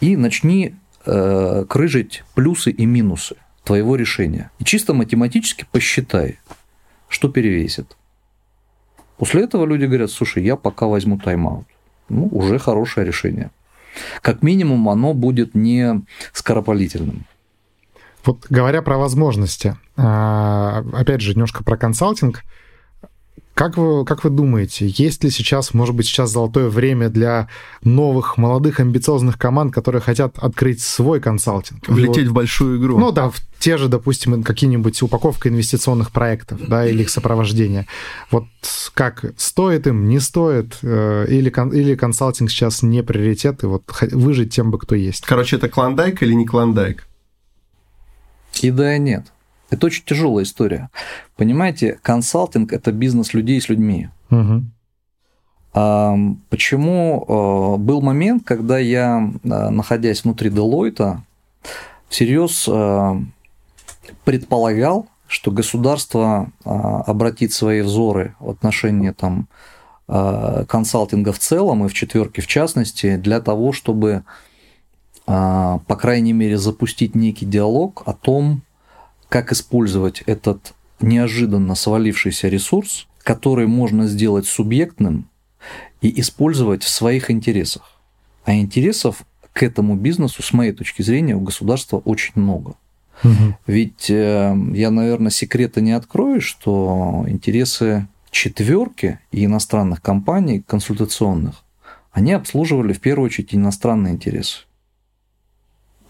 [0.00, 0.74] и начни
[1.06, 4.50] э, крыжить плюсы и минусы твоего решения.
[4.58, 6.38] И чисто математически посчитай,
[7.08, 7.96] что перевесит.
[9.16, 11.66] После этого люди говорят, слушай, я пока возьму тайм-аут.
[12.08, 13.50] Ну, уже хорошее решение.
[14.20, 16.02] Как минимум, оно будет не
[16.32, 17.24] скоропалительным.
[18.24, 22.44] Вот говоря про возможности, а, опять же, немножко про консалтинг–
[23.56, 27.48] как вы, как вы думаете, есть ли сейчас, может быть, сейчас золотое время для
[27.82, 31.88] новых, молодых, амбициозных команд, которые хотят открыть свой консалтинг?
[31.88, 32.98] Влететь вот, в большую игру.
[32.98, 37.86] Ну да, в те же, допустим, какие-нибудь упаковка инвестиционных проектов, да, или их сопровождение.
[38.30, 38.44] Вот
[38.92, 44.54] как, стоит им, не стоит, э, или, или консалтинг сейчас не приоритет, и вот выжить
[44.54, 45.24] тем бы, кто есть?
[45.24, 47.08] Короче, это клондайк или не клондайк?
[48.60, 49.32] И да, и нет.
[49.70, 50.90] Это очень тяжелая история.
[51.36, 54.08] Понимаете, консалтинг это бизнес людей с людьми.
[54.30, 54.64] Угу.
[56.48, 61.22] Почему а, был момент, когда я, а, находясь внутри Делойта,
[62.08, 63.20] всерьез а,
[64.24, 69.48] предполагал, что государство обратит свои взоры в отношении там,
[70.06, 74.22] консалтинга в целом и в четверке в частности для того, чтобы,
[75.24, 78.62] по крайней мере, запустить некий диалог о том,
[79.28, 85.28] как использовать этот неожиданно свалившийся ресурс, который можно сделать субъектным
[86.00, 88.00] и использовать в своих интересах.
[88.44, 92.74] А интересов к этому бизнесу, с моей точки зрения, у государства очень много.
[93.24, 93.56] Угу.
[93.66, 101.64] Ведь э, я, наверное, секрета не открою, что интересы четверки и иностранных компаний консультационных,
[102.12, 104.65] они обслуживали в первую очередь иностранные интересы.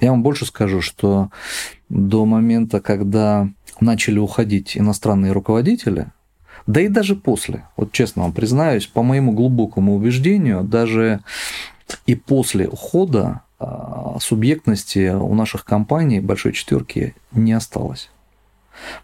[0.01, 1.31] Я вам больше скажу, что
[1.89, 3.49] до момента, когда
[3.81, 6.09] начали уходить иностранные руководители,
[6.67, 11.21] да и даже после, вот честно вам признаюсь, по моему глубокому убеждению, даже
[12.07, 18.11] и после ухода а, субъектности у наших компаний большой четверки не осталось.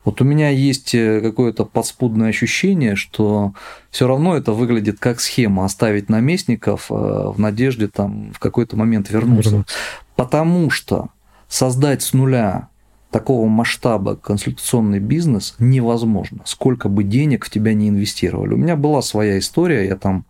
[0.04, 3.54] Вот у меня есть э, какое-то подспудное ощущение, что
[3.90, 9.10] все равно это выглядит как схема оставить наместников э, в надежде там в какой-то момент
[9.10, 9.50] вернуться.
[9.50, 9.74] вернуться.
[10.16, 11.08] Потому что
[11.48, 12.68] создать с нуля
[13.10, 18.54] такого масштаба консультационный бизнес невозможно, сколько бы денег в тебя не инвестировали.
[18.54, 20.24] У меня была своя история, я там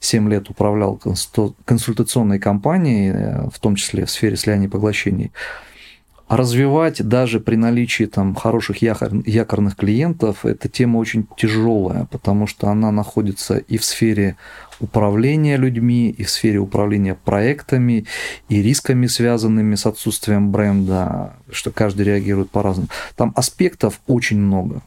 [0.00, 1.00] 7 лет управлял
[1.64, 5.32] консультационной компанией, э, в том числе в сфере слияния и поглощений
[6.28, 12.68] развивать даже при наличии там хороших якор, якорных клиентов, эта тема очень тяжелая, потому что
[12.68, 14.36] она находится и в сфере
[14.80, 18.06] управления людьми, и в сфере управления проектами,
[18.48, 22.88] и рисками, связанными с отсутствием бренда, что каждый реагирует по-разному.
[23.16, 24.82] Там аспектов очень много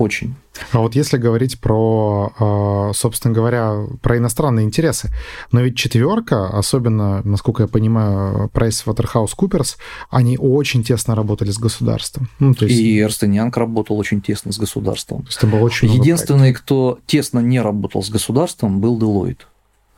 [0.00, 0.34] Очень.
[0.72, 5.10] А вот если говорить про, э, собственно говоря, про иностранные интересы,
[5.52, 9.76] но ведь четверка, особенно, насколько я понимаю, PricewaterhouseCoopers,
[10.08, 12.30] они очень тесно работали с государством.
[12.38, 12.80] Ну, то есть...
[12.80, 15.20] И Эрст Янг работал очень тесно с государством.
[15.20, 19.42] То есть там было очень Единственный, кто тесно не работал с государством, был Deloitte.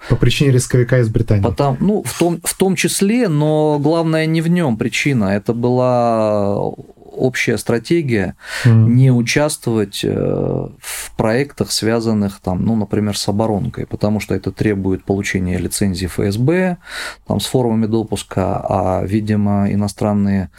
[0.09, 1.45] По причине рисковика из Британии.
[1.45, 5.27] Потому, ну, в том, в том числе, но главное не в нем причина.
[5.27, 6.73] Это была
[7.17, 8.35] общая стратегия
[8.65, 8.73] mm.
[8.73, 15.05] не участвовать э, в проектах, связанных, там, ну, например, с оборонкой, потому что это требует
[15.05, 16.79] получения лицензии ФСБ,
[17.27, 20.51] там, с формами допуска, а, видимо, иностранные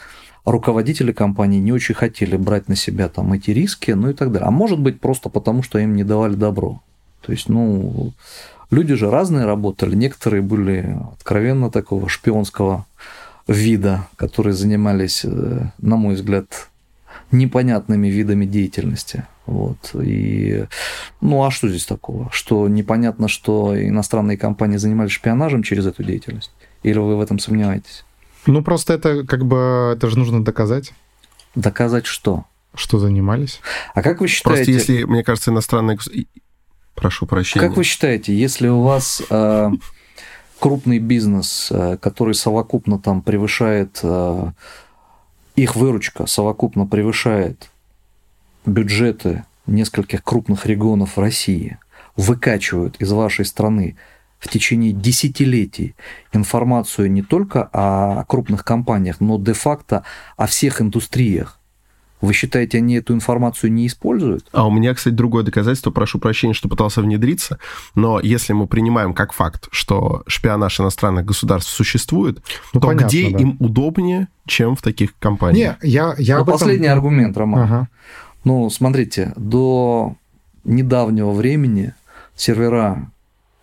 [0.44, 4.46] руководители компании не очень хотели брать на себя там эти риски, ну и так далее.
[4.46, 6.82] А может быть просто потому, что им не давали добро.
[7.22, 8.12] То есть, ну,
[8.70, 12.84] люди же разные работали, некоторые были откровенно такого шпионского
[13.46, 16.68] вида, которые занимались, э, на мой взгляд,
[17.30, 19.26] непонятными видами деятельности.
[19.46, 19.90] Вот.
[20.00, 20.64] И,
[21.20, 22.30] ну а что здесь такого?
[22.32, 26.52] Что непонятно, что иностранные компании занимались шпионажем через эту деятельность?
[26.82, 28.04] Или вы в этом сомневаетесь?
[28.46, 30.92] Ну просто это как бы, это же нужно доказать.
[31.54, 32.44] Доказать что?
[32.74, 33.60] Что занимались.
[33.94, 34.64] А как вы считаете...
[34.64, 35.98] Просто если, мне кажется, иностранные...
[36.94, 37.66] Прошу прощения.
[37.66, 39.70] Как вы считаете, если у вас э,
[40.64, 44.52] крупный бизнес, э, который совокупно там превышает, э,
[45.56, 47.70] их выручка совокупно превышает
[48.64, 51.76] бюджеты нескольких крупных регионов России,
[52.16, 53.98] выкачивают из вашей страны
[54.38, 55.94] в течение десятилетий
[56.32, 60.02] информацию не только о крупных компаниях, но де-факто
[60.38, 61.60] о всех индустриях,
[62.24, 64.46] вы считаете, они эту информацию не используют?
[64.52, 67.58] А у меня, кстати, другое доказательство, прошу прощения, что пытался внедриться,
[67.94, 73.30] но если мы принимаем как факт, что шпионаж иностранных государств существует, ну, то понятно, где
[73.30, 73.38] да.
[73.38, 75.82] им удобнее, чем в таких компаниях?
[75.82, 76.52] Не, я, я ну, этом...
[76.54, 77.62] Последний аргумент, Роман.
[77.62, 77.88] Ага.
[78.44, 80.16] Ну, смотрите, до
[80.64, 81.94] недавнего времени
[82.36, 83.10] сервера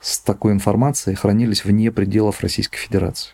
[0.02, 3.32] с такой информацией хранились вне пределов Российской Федерации.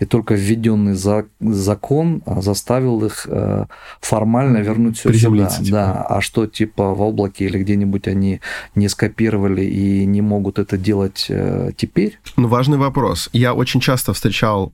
[0.00, 3.66] И только введенный за, закон а, заставил их э,
[4.00, 5.46] формально вернуть все сюда.
[5.46, 5.70] Типа.
[5.70, 6.02] Да.
[6.02, 8.40] А что типа в облаке или где-нибудь они
[8.74, 12.18] не скопировали и не могут это делать э, теперь?
[12.36, 13.30] Ну, важный вопрос.
[13.32, 14.72] Я очень часто встречал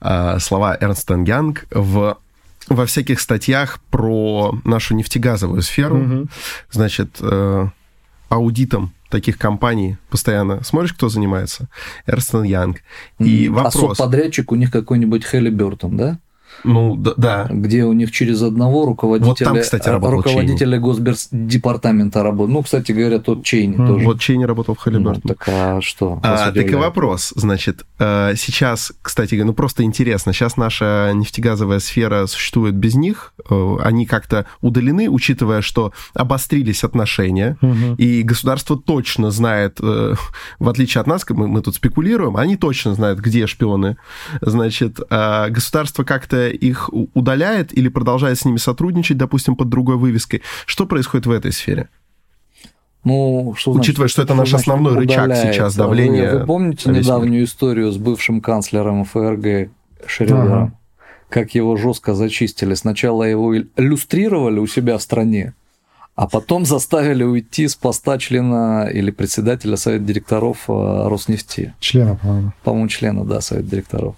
[0.00, 2.18] э, слова Ernst & Young в
[2.68, 5.98] во всяких статьях про нашу нефтегазовую сферу.
[5.98, 6.26] Угу.
[6.70, 7.68] Значит, э,
[8.28, 11.68] аудитом таких компаний постоянно смотришь, кто занимается?
[12.06, 12.78] Ernst & Young.
[13.18, 14.00] И а вопрос...
[14.00, 16.18] А подрядчик у них какой-нибудь Halliburton, да?
[16.64, 17.46] Ну, да, да.
[17.50, 21.00] Где у них через одного руководителя, вот там, кстати, руководителя Чейни.
[21.02, 22.52] Госдепартамента работал.
[22.52, 23.86] Ну, кстати говоря, тот Чейни mm.
[23.86, 24.04] тоже.
[24.04, 25.20] Вот Чейни работал в Halliburton.
[25.24, 26.20] Ну, так а что?
[26.22, 27.32] А, так и вопрос.
[27.36, 33.32] Значит, э, сейчас, кстати, ну просто интересно, сейчас наша нефтегазовая сфера существует без них.
[33.48, 37.96] Э, они как-то удалены, учитывая, что обострились отношения, mm-hmm.
[37.96, 40.14] и государство точно знает, э,
[40.58, 43.96] в отличие от нас, мы, мы тут спекулируем, они точно знают, где шпионы.
[44.40, 50.42] Значит, а государство как-то их удаляет или продолжает с ними сотрудничать, допустим, под другой вывеской?
[50.66, 51.88] Что происходит в этой сфере?
[53.04, 56.32] Ну, что Учитывая, значит, что это наш основной рычаг сейчас давления.
[56.32, 57.44] Вы, вы помните недавнюю мир?
[57.44, 59.70] историю с бывшим канцлером ФРГ
[60.06, 60.52] Шредером?
[60.52, 60.72] Ага.
[61.30, 62.74] Как его жестко зачистили.
[62.74, 65.54] Сначала его иллюстрировали у себя в стране,
[66.14, 71.72] а потом заставили уйти с поста члена или председателя совета директоров э, Роснефти.
[71.80, 72.52] Члена, по-моему.
[72.62, 74.16] По-моему, члена, да, совета директоров.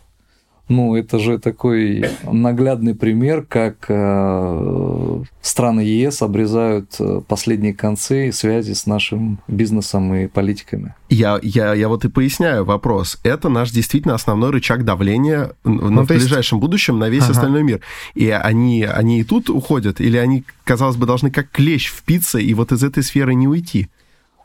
[0.69, 8.73] Ну, это же такой наглядный пример, как э, страны ЕС обрезают э, последние концы связи
[8.73, 10.95] с нашим бизнесом и политиками.
[11.11, 13.19] Я, я, я вот и поясняю вопрос.
[13.25, 16.67] Это наш действительно основной рычаг давления ну, в ближайшем есть...
[16.67, 17.33] будущем на весь ага.
[17.33, 17.81] остальной мир.
[18.15, 22.55] И они, они и тут уходят, или они, казалось бы, должны как клещ впиться и
[22.55, 23.89] вот из этой сферы не уйти?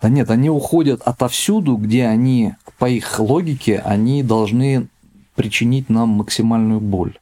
[0.02, 4.88] Да нет, они уходят отовсюду, где они, по их логике, они должны
[5.38, 7.18] причинить нам максимальную боль.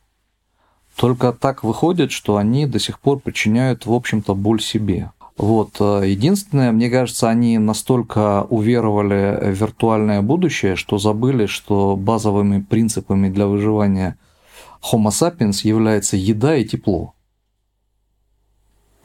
[0.96, 5.12] Только так выходит, что они до сих пор причиняют, в общем-то, боль себе.
[5.38, 5.76] Вот.
[5.82, 13.30] Э, единственное, мне кажется, они настолько уверовали в виртуальное будущее, что забыли, что базовыми принципами
[13.30, 14.18] для выживания
[14.82, 17.14] Homo sapiens является еда и тепло.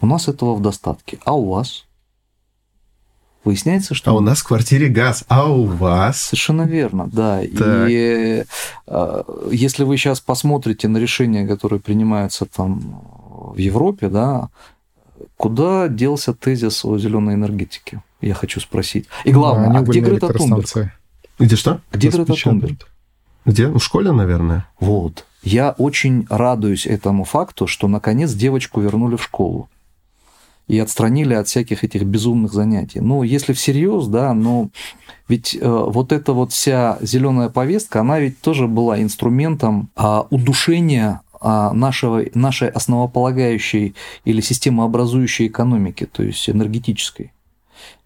[0.00, 1.18] У нас этого в достатке.
[1.24, 1.86] А у вас?
[3.42, 4.10] Выясняется, что...
[4.10, 6.22] А у нас в квартире газ, а у вас...
[6.22, 7.40] Совершенно верно, да.
[7.56, 7.88] Так.
[7.88, 8.44] И
[8.86, 13.02] э, если вы сейчас посмотрите на решения, которые принимаются там
[13.54, 14.50] в Европе, да,
[15.36, 18.02] куда делся тезис о зеленой энергетике?
[18.20, 19.06] Я хочу спросить.
[19.24, 20.92] И главное, а, а где Грета Тунберг?
[21.38, 21.80] Где что?
[21.92, 22.86] Где Грета Тунберг?
[23.46, 23.68] Где?
[23.68, 24.66] В школе, наверное.
[24.78, 25.24] Вот.
[25.42, 29.70] Я очень радуюсь этому факту, что наконец девочку вернули в школу.
[30.70, 33.00] И отстранили от всяких этих безумных занятий.
[33.00, 34.68] Ну, если всерьез, да, но
[35.26, 41.22] ведь э, вот эта вот вся зеленая повестка, она ведь тоже была инструментом э, удушения
[41.42, 43.94] а, нашего, нашей основополагающей
[44.24, 47.32] или системообразующей экономики, то есть энергетической.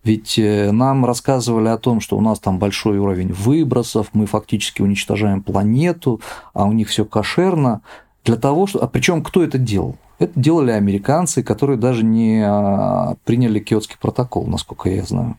[0.04, 4.82] Ведь э, нам рассказывали о том, что у нас там большой уровень выбросов, мы фактически
[4.82, 6.20] уничтожаем планету,
[6.52, 7.80] а у них все кошерно.
[8.24, 8.82] Для того, что...
[8.82, 9.96] А причем кто это делал?
[10.18, 15.36] Это делали американцы, которые даже не а, приняли Киотский протокол, насколько я знаю.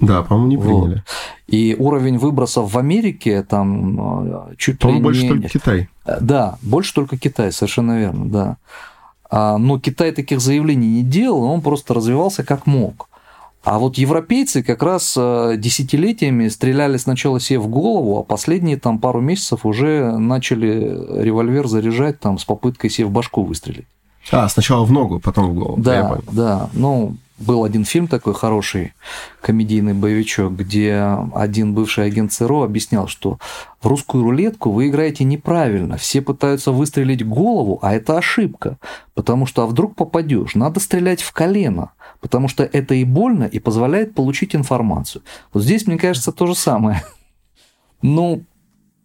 [0.00, 0.94] Да, по-моему, не приняли.
[0.94, 1.04] Вот.
[1.46, 5.00] И уровень выбросов в Америке там а, чуть ли не...
[5.00, 5.88] больше только Китай.
[6.04, 8.56] Э, да, больше только Китай, совершенно верно, да.
[9.30, 13.08] А, но Китай таких заявлений не делал, он просто развивался как мог.
[13.64, 18.98] А вот европейцы как раз э, десятилетиями стреляли сначала себе в голову, а последние там
[18.98, 23.86] пару месяцев уже начали револьвер заряжать там с попыткой себе в башку выстрелить.
[24.30, 25.80] А, сначала в ногу, потом в голову.
[25.80, 26.70] Да, да.
[26.72, 28.92] Ну, был один фильм такой хороший,
[29.40, 33.38] комедийный боевичок, где один бывший агент ЦРУ объяснял, что
[33.80, 35.96] в русскую рулетку вы играете неправильно.
[35.96, 38.78] Все пытаются выстрелить голову, а это ошибка.
[39.14, 41.90] Потому что а вдруг попадешь, надо стрелять в колено.
[42.22, 45.22] Потому что это и больно, и позволяет получить информацию.
[45.52, 47.02] Вот здесь, мне кажется, то же самое.
[48.04, 48.42] Ну,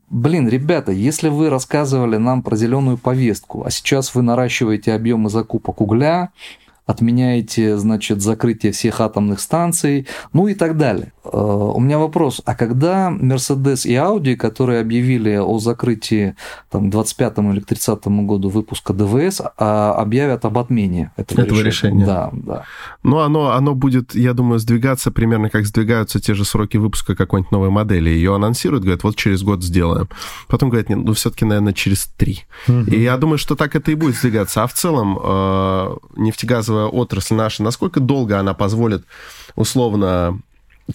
[0.10, 5.82] Блин, ребята, если вы рассказывали нам про зеленую повестку, а сейчас вы наращиваете объемы закупок
[5.82, 6.32] угля,
[6.86, 11.12] отменяете, значит, закрытие всех атомных станций, ну и так далее.
[11.32, 16.36] Э, у меня вопрос, а когда Mercedes и Audi, которые объявили о закрытии
[16.70, 21.60] там, к 25 или к 30 году выпуска ДВС, а, объявят об отмене этого, этого
[21.60, 22.02] решения?
[22.02, 22.06] решения?
[22.06, 22.64] Да, да.
[23.04, 27.52] Ну, оно, оно будет, я думаю, сдвигаться примерно как сдвигаются те же сроки выпуска какой-нибудь
[27.52, 28.10] новой модели.
[28.10, 30.10] Ее анонсируют, говорят, вот через год сделаем.
[30.48, 32.46] Потом говорят, нет, ну, все-таки, наверное, через три.
[32.68, 32.92] Угу.
[32.92, 34.64] И я думаю, что так это и будет сдвигаться.
[34.64, 39.06] А в целом э, нефтегазовая отрасль наша, насколько долго она позволит
[39.56, 40.40] условно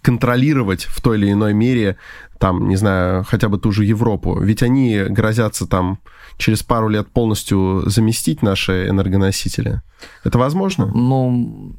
[0.00, 1.96] контролировать в той или иной мере,
[2.38, 4.38] там, не знаю, хотя бы ту же Европу.
[4.40, 5.98] Ведь они грозятся там
[6.38, 9.82] через пару лет полностью заместить наши энергоносители.
[10.24, 10.86] Это возможно?
[10.86, 11.76] Ну,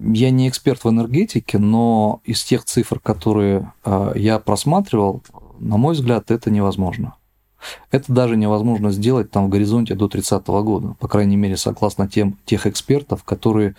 [0.00, 5.22] я не эксперт в энергетике, но из тех цифр, которые э, я просматривал,
[5.58, 7.14] на мой взгляд, это невозможно.
[7.90, 12.36] Это даже невозможно сделать там в горизонте до 30 года, по крайней мере, согласно тем,
[12.44, 13.74] тех экспертов, которые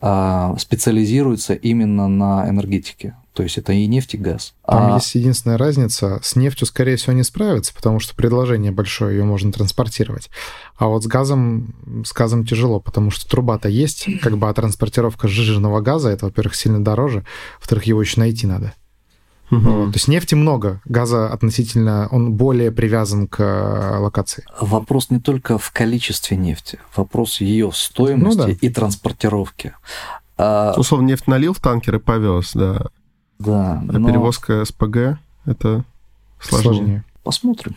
[0.00, 3.16] э, специализируются именно на энергетике.
[3.36, 4.54] То есть это и нефть, и газ.
[4.66, 4.94] Там а...
[4.94, 6.20] есть единственная разница.
[6.22, 10.30] С нефтью, скорее всего, не справиться, потому что предложение большое, ее можно транспортировать.
[10.78, 15.28] А вот с газом, с газом тяжело, потому что труба-то есть, как бы, а транспортировка
[15.28, 17.26] сжиженного газа, это, во-первых, сильно дороже,
[17.58, 18.72] во-вторых, его еще найти надо.
[19.50, 19.60] Угу.
[19.60, 19.92] Вот.
[19.92, 24.44] То есть нефти много, газа относительно, он более привязан к э, локации.
[24.58, 28.52] Вопрос не только в количестве нефти, вопрос ее стоимости ну, да.
[28.58, 29.74] и транспортировки.
[30.38, 30.74] А...
[30.78, 32.86] Условно, нефть налил в танкер и повез, да.
[33.38, 33.82] Да.
[33.88, 34.08] А но...
[34.08, 35.84] перевозка СПГ это
[36.40, 36.74] сложнее.
[36.74, 37.04] сложнее.
[37.22, 37.76] Посмотрим.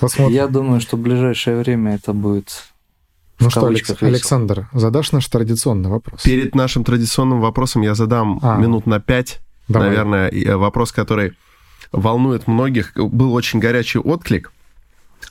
[0.00, 0.34] Посмотрим.
[0.34, 2.70] Я думаю, что в ближайшее время это будет
[3.40, 6.22] ну что, Алекс, Александр, задашь наш традиционный вопрос?
[6.22, 8.58] Перед нашим традиционным вопросом я задам а.
[8.58, 9.88] минут на пять, Давай.
[9.88, 11.32] наверное, э, вопрос, который
[11.90, 12.94] волнует многих.
[12.94, 14.52] Был очень горячий отклик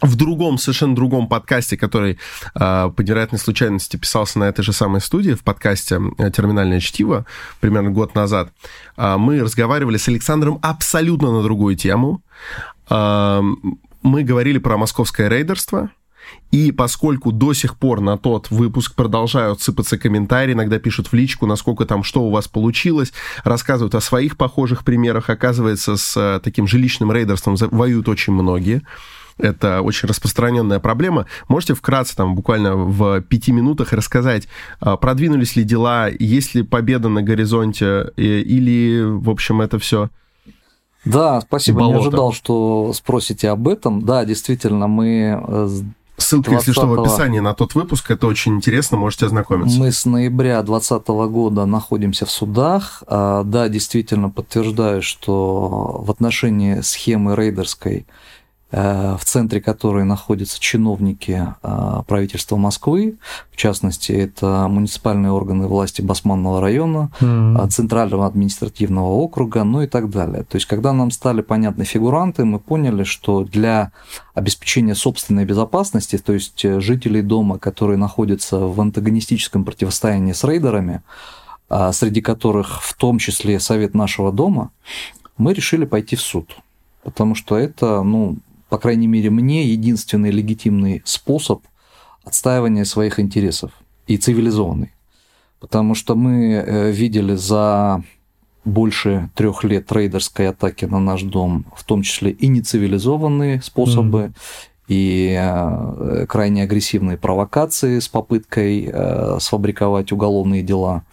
[0.01, 2.19] в другом, совершенно другом подкасте, который
[2.55, 7.25] э, по невероятной случайности писался на этой же самой студии, в подкасте э, «Терминальное чтиво»,
[7.59, 8.51] примерно год назад,
[8.97, 12.21] э, мы разговаривали с Александром абсолютно на другую тему.
[12.89, 13.41] Э,
[14.01, 15.89] мы говорили про московское рейдерство,
[16.51, 21.45] и поскольку до сих пор на тот выпуск продолжают сыпаться комментарии, иногда пишут в личку,
[21.45, 23.13] насколько там, что у вас получилось,
[23.43, 28.81] рассказывают о своих похожих примерах, оказывается, с таким жилищным рейдерством воюют очень многие.
[29.39, 31.25] Это очень распространенная проблема.
[31.47, 34.47] Можете вкратце, там, буквально в пяти минутах рассказать,
[34.79, 40.09] а, продвинулись ли дела, есть ли победа на горизонте, или, в общем, это все
[41.05, 41.79] да, спасибо.
[41.79, 41.95] Болото.
[41.95, 44.01] Не ожидал, что спросите об этом.
[44.01, 45.69] Да, действительно, мы э,
[46.21, 46.67] Ссылка, 20...
[46.67, 48.11] если что, в описании на тот выпуск.
[48.11, 49.79] Это очень интересно, можете ознакомиться.
[49.79, 53.03] Мы с ноября 2020 года находимся в судах.
[53.07, 58.05] А, да, действительно подтверждаю, что в отношении схемы рейдерской
[58.71, 63.17] в центре которой находятся чиновники э, правительства Москвы,
[63.51, 67.67] в частности, это муниципальные органы власти Басманного района, mm-hmm.
[67.69, 70.43] Центрального административного округа, ну и так далее.
[70.43, 73.91] То есть, когда нам стали понятны фигуранты, мы поняли, что для
[74.35, 81.01] обеспечения собственной безопасности, то есть жителей дома, которые находятся в антагонистическом противостоянии с рейдерами,
[81.91, 84.69] среди которых в том числе совет нашего дома,
[85.37, 86.55] мы решили пойти в суд.
[87.03, 88.37] Потому что это, ну,
[88.69, 91.63] по крайней мере, мне единственный легитимный способ
[92.23, 93.71] отстаивания своих интересов
[94.07, 94.93] и цивилизованный.
[95.59, 98.01] потому что мы э, видели за
[98.63, 104.33] больше трех лет трейдерской атаки на наш дом, в том числе и нецивилизованные способы, mm.
[104.87, 111.03] и э, крайне агрессивные провокации с попыткой э, сфабриковать уголовные дела.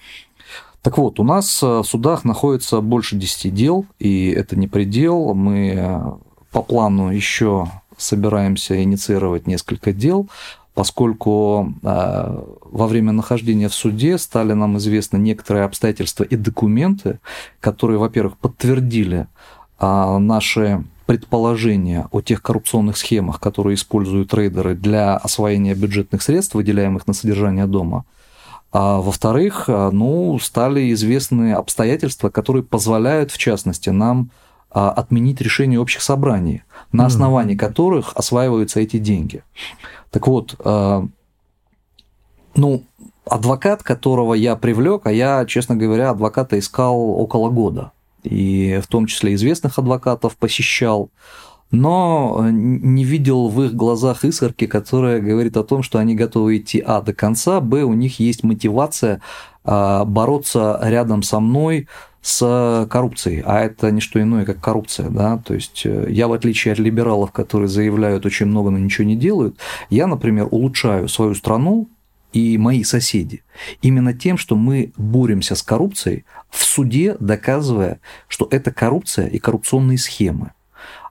[0.83, 5.35] Так вот, у нас в судах находится больше 10 дел, и это не предел.
[5.35, 6.21] Мы
[6.57, 7.69] по плану еще
[7.99, 10.27] собираемся инициировать несколько дел
[10.73, 17.19] поскольку э, во время нахождения в суде стали нам известны некоторые обстоятельства и документы,
[17.61, 19.27] которые, во-первых, подтвердили
[19.79, 27.07] э, наши предположения о тех коррупционных схемах, которые используют трейдеры для освоения бюджетных средств, выделяемых
[27.07, 28.07] на содержание дома.
[28.73, 34.31] А во-вторых, э, ну, стали известны обстоятельства, которые позволяют, в частности, нам
[34.79, 36.63] отменить решение общих собраний,
[36.93, 39.43] на основании которых осваиваются эти деньги.
[40.11, 41.07] Так вот, э,
[42.57, 42.83] ну,
[43.29, 47.93] адвокат, которого я привлек, а я, честно говоря, адвоката искал около года.
[48.23, 51.11] И в том числе известных адвокатов посещал,
[51.71, 56.83] но не видел в их глазах искорки, которая говорит о том, что они готовы идти
[56.85, 59.19] А до конца, Б у них есть мотивация э,
[59.67, 61.89] бороться рядом со мной
[62.27, 66.33] с коррупцией, а это не что иное, как коррупция, да, то есть э, я, в
[66.33, 69.59] отличие от либералов, которые заявляют очень много, но ничего не делают,
[69.91, 71.89] я, например, улучшаю свою страну
[72.33, 73.45] и мои соседи
[73.81, 79.97] именно тем, что мы боремся с коррупцией в суде, доказывая, что это коррупция и коррупционные
[79.97, 80.51] схемы.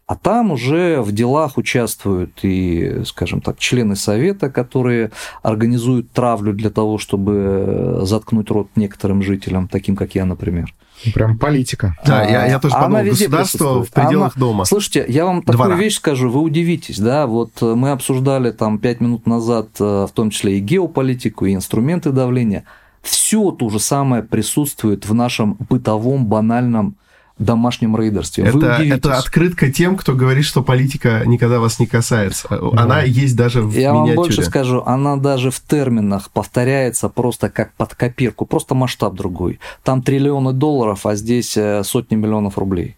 [0.07, 5.11] А там уже в делах участвуют и, скажем так, члены совета, которые
[5.41, 10.75] организуют травлю для того, чтобы заткнуть рот некоторым жителям, таким как я, например.
[11.15, 11.97] Прям политика.
[12.05, 14.65] Да, а, я, я тоже подумал, государство в пределах она, дома.
[14.65, 15.75] Слушайте, я вам такую Двора.
[15.75, 20.29] вещь скажу, вы удивитесь, да, вот мы обсуждали там пять минут назад э, в том
[20.29, 22.63] числе и геополитику, и инструменты давления.
[23.01, 26.95] Все то же самое присутствует в нашем бытовом, банальном
[27.37, 28.45] домашнем рейдерстве.
[28.45, 32.47] Это, это открытка тем, кто говорит, что политика никогда вас не касается.
[32.49, 32.81] Да.
[32.81, 34.15] Она есть даже в Я миниатюре.
[34.15, 39.59] вам больше скажу, она даже в терминах повторяется просто как под копирку, просто масштаб другой.
[39.83, 42.95] Там триллионы долларов, а здесь э, сотни миллионов рублей.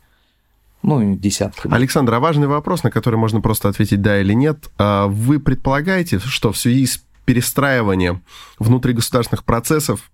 [0.83, 1.67] Ну, десятки.
[1.69, 4.69] Александр, а важный вопрос, на который можно просто ответить да или нет.
[4.77, 8.21] А вы предполагаете, что в связи с перестраиванием
[8.59, 10.11] внутригосударственных процессов,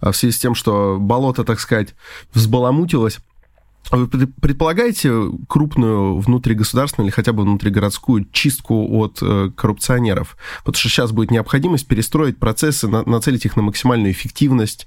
[0.00, 1.94] а в связи с тем, что болото, так сказать,
[2.34, 3.20] взбаламутилось,
[3.90, 5.12] вы предполагаете
[5.48, 10.36] крупную внутригосударственную или хотя бы внутригородскую чистку от э, коррупционеров?
[10.58, 14.86] Потому что сейчас будет необходимость перестроить процессы, нацелить их на максимальную эффективность.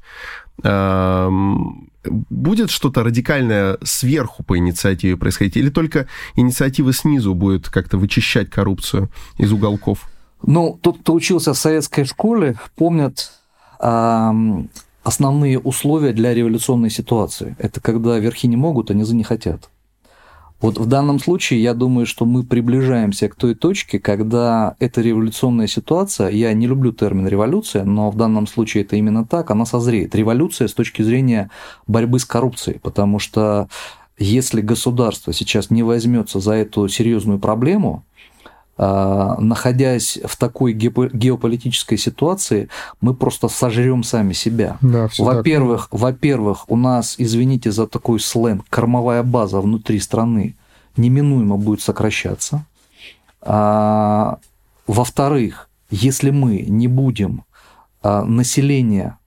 [0.63, 5.57] Эм, будет что-то радикальное сверху по инициативе происходить?
[5.57, 10.09] Или только инициатива снизу будет как-то вычищать коррупцию из уголков?
[10.45, 13.31] Ну, тот, кто учился в советской школе, помнят
[15.03, 17.55] основные условия для революционной ситуации.
[17.59, 19.69] Это когда верхи не могут, а низы не хотят.
[20.63, 25.67] Вот в данном случае я думаю, что мы приближаемся к той точке, когда эта революционная
[25.67, 30.15] ситуация, я не люблю термин революция, но в данном случае это именно так, она созреет.
[30.15, 31.49] Революция с точки зрения
[31.85, 33.67] борьбы с коррупцией, потому что
[34.17, 38.05] если государство сейчас не возьмется за эту серьезную проблему,
[38.75, 42.69] находясь в такой геополитической ситуации,
[43.01, 44.77] мы просто сожрем сами себя.
[44.81, 50.55] Да, во-первых, во-первых, у нас, извините за такой сленг, кормовая база внутри страны
[50.97, 52.65] неминуемо будет сокращаться.
[53.41, 54.37] А,
[54.87, 57.43] во-вторых, если мы не будем
[58.01, 59.17] а, население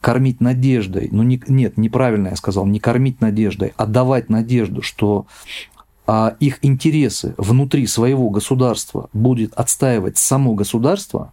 [0.00, 5.26] кормить надеждой, ну не, нет, неправильно я сказал, не кормить надеждой, а давать надежду, что
[6.06, 11.32] а их интересы внутри своего государства будет отстаивать само государство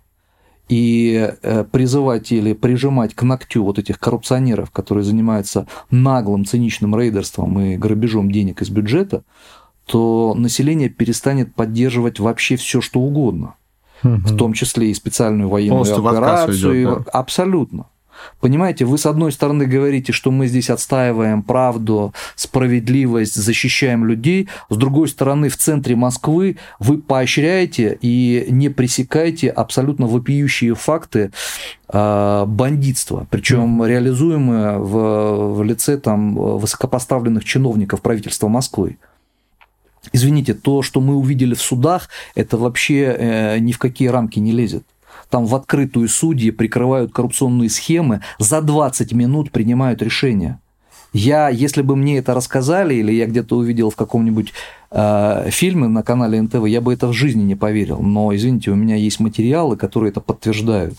[0.69, 7.60] и э, призывать или прижимать к ногтю вот этих коррупционеров, которые занимаются наглым циничным рейдерством
[7.60, 9.23] и грабежом денег из бюджета,
[9.85, 13.56] то население перестанет поддерживать вообще все, что угодно.
[14.03, 14.15] Угу.
[14.15, 16.81] В том числе и специальную военную Полностью операцию.
[16.81, 17.11] Идет, да?
[17.11, 17.85] Абсолютно.
[18.39, 24.76] Понимаете, вы с одной стороны говорите, что мы здесь отстаиваем правду, справедливость, защищаем людей, с
[24.76, 31.31] другой стороны в центре Москвы вы поощряете и не пресекаете абсолютно вопиющие факты
[31.88, 33.88] а, бандитства, причем mm.
[33.88, 38.98] реализуемые в, в лице там, высокопоставленных чиновников правительства Москвы.
[40.14, 44.52] Извините, то, что мы увидели в судах, это вообще э, ни в какие рамки не
[44.52, 44.84] лезет
[45.32, 50.60] там в открытую судьи прикрывают коррупционные схемы, за 20 минут принимают решения.
[51.14, 54.53] Я, если бы мне это рассказали, или я где-то увидел в каком-нибудь
[54.91, 57.99] э, фильме на канале НТВ, я бы это в жизни не поверил.
[57.99, 60.98] Но, извините, у меня есть материалы, которые это подтверждают.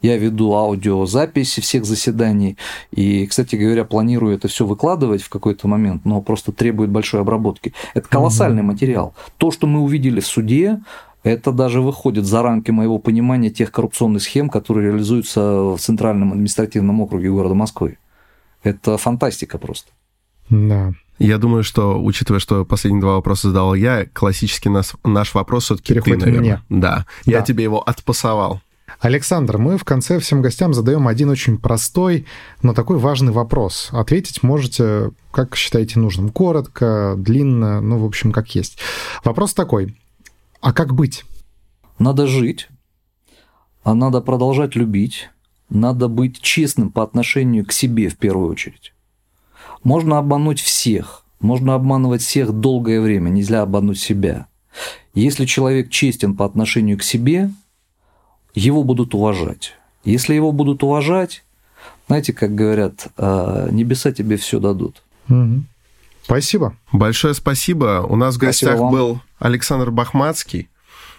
[0.00, 2.56] Я веду аудиозаписи всех заседаний.
[2.92, 7.74] И, кстати говоря, планирую это все выкладывать в какой-то момент, но просто требует большой обработки.
[7.94, 8.72] Это колоссальный угу.
[8.72, 9.14] материал.
[9.38, 10.80] То, что мы увидели в суде,
[11.22, 17.00] это даже выходит за рамки моего понимания тех коррупционных схем, которые реализуются в Центральном административном
[17.00, 17.98] округе города Москвы.
[18.62, 19.90] Это фантастика просто.
[20.50, 20.92] Да.
[21.18, 25.94] Я думаю, что, учитывая, что последние два вопроса задал я, классический наш, наш вопрос все-таки
[25.94, 26.62] Переходит ты, наверное.
[26.68, 26.80] мне.
[26.80, 27.06] Да.
[27.24, 27.30] да.
[27.30, 28.60] Я тебе его отпасовал.
[29.00, 32.26] Александр, мы в конце всем гостям задаем один очень простой,
[32.62, 33.88] но такой важный вопрос.
[33.92, 36.30] Ответить можете, как считаете нужным.
[36.30, 38.78] Коротко, длинно, ну, в общем, как есть.
[39.24, 39.96] Вопрос такой.
[40.60, 41.24] А как быть?
[41.98, 42.68] Надо жить,
[43.82, 45.30] а надо продолжать любить,
[45.68, 48.92] надо быть честным по отношению к себе в первую очередь.
[49.82, 54.46] Можно обмануть всех, можно обманывать всех долгое время, нельзя обмануть себя.
[55.14, 57.50] Если человек честен по отношению к себе,
[58.54, 59.74] его будут уважать.
[60.04, 61.44] Если его будут уважать,
[62.06, 65.02] знаете, как говорят, «А, небеса тебе все дадут.
[65.28, 65.62] Угу.
[66.24, 66.76] Спасибо.
[66.92, 68.06] Большое спасибо.
[68.08, 70.68] У нас в гостях был Александр Бахматский.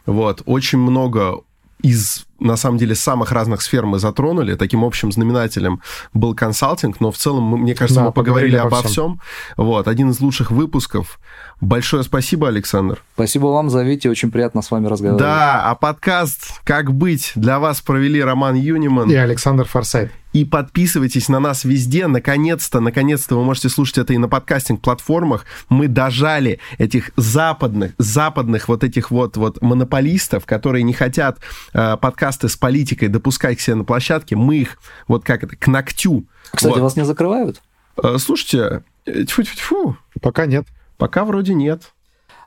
[0.05, 1.41] Вот, очень много
[1.81, 4.55] из, на самом деле, самых разных сфер мы затронули.
[4.55, 5.81] Таким общим знаменателем
[6.13, 8.91] был консалтинг, но в целом, мне кажется, да, мы поговорили, поговорили обо всем.
[8.91, 9.21] всем.
[9.55, 11.19] Вот, один из лучших выпусков.
[11.61, 13.01] Большое спасибо, Александр.
[13.13, 15.21] Спасибо вам, зовите, очень приятно с вами разговаривать.
[15.21, 20.11] Да, а подкаст «Как быть» для вас провели Роман Юниман и Александр Форсайт.
[20.33, 22.07] И подписывайтесь на нас везде.
[22.07, 25.45] Наконец-то, наконец-то вы можете слушать это и на подкастинг-платформах.
[25.69, 31.39] Мы дожали этих западных, западных вот этих вот, вот монополистов, которые не хотят
[31.73, 34.35] э, подкасты с политикой допускать к себе на площадке.
[34.35, 34.77] Мы их
[35.07, 36.25] вот как это, к ногтю.
[36.51, 36.81] Кстати, вот.
[36.81, 37.61] вас не закрывают?
[38.01, 39.97] Э, слушайте, э, тьфу-тьфу-тьфу.
[40.21, 40.67] Пока нет.
[40.97, 41.93] Пока вроде нет.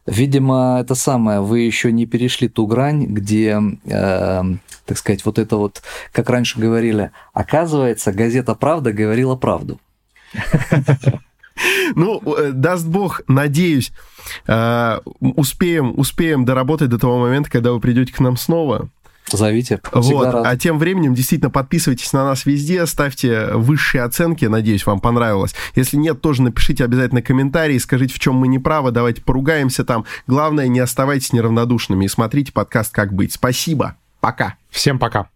[0.07, 4.43] Видимо, это самое, вы еще не перешли ту грань, где, э,
[4.85, 9.81] так сказать, вот это вот, как раньше говорили, оказывается, газета «Правда» говорила правду.
[11.95, 13.93] Ну, э, даст бог, надеюсь,
[14.47, 18.89] э, успеем, успеем доработать до того момента, когда вы придете к нам снова.
[19.31, 19.81] Зовите.
[19.93, 20.33] Вот.
[20.33, 20.47] Рад.
[20.47, 25.55] А тем временем действительно подписывайтесь на нас везде, ставьте высшие оценки, надеюсь, вам понравилось.
[25.75, 30.05] Если нет, тоже напишите обязательно комментарии, скажите, в чем мы не правы, давайте поругаемся там.
[30.27, 33.33] Главное, не оставайтесь неравнодушными и смотрите подкаст «Как быть».
[33.33, 33.97] Спасибо.
[34.21, 34.55] Пока.
[34.71, 35.29] Всем пока.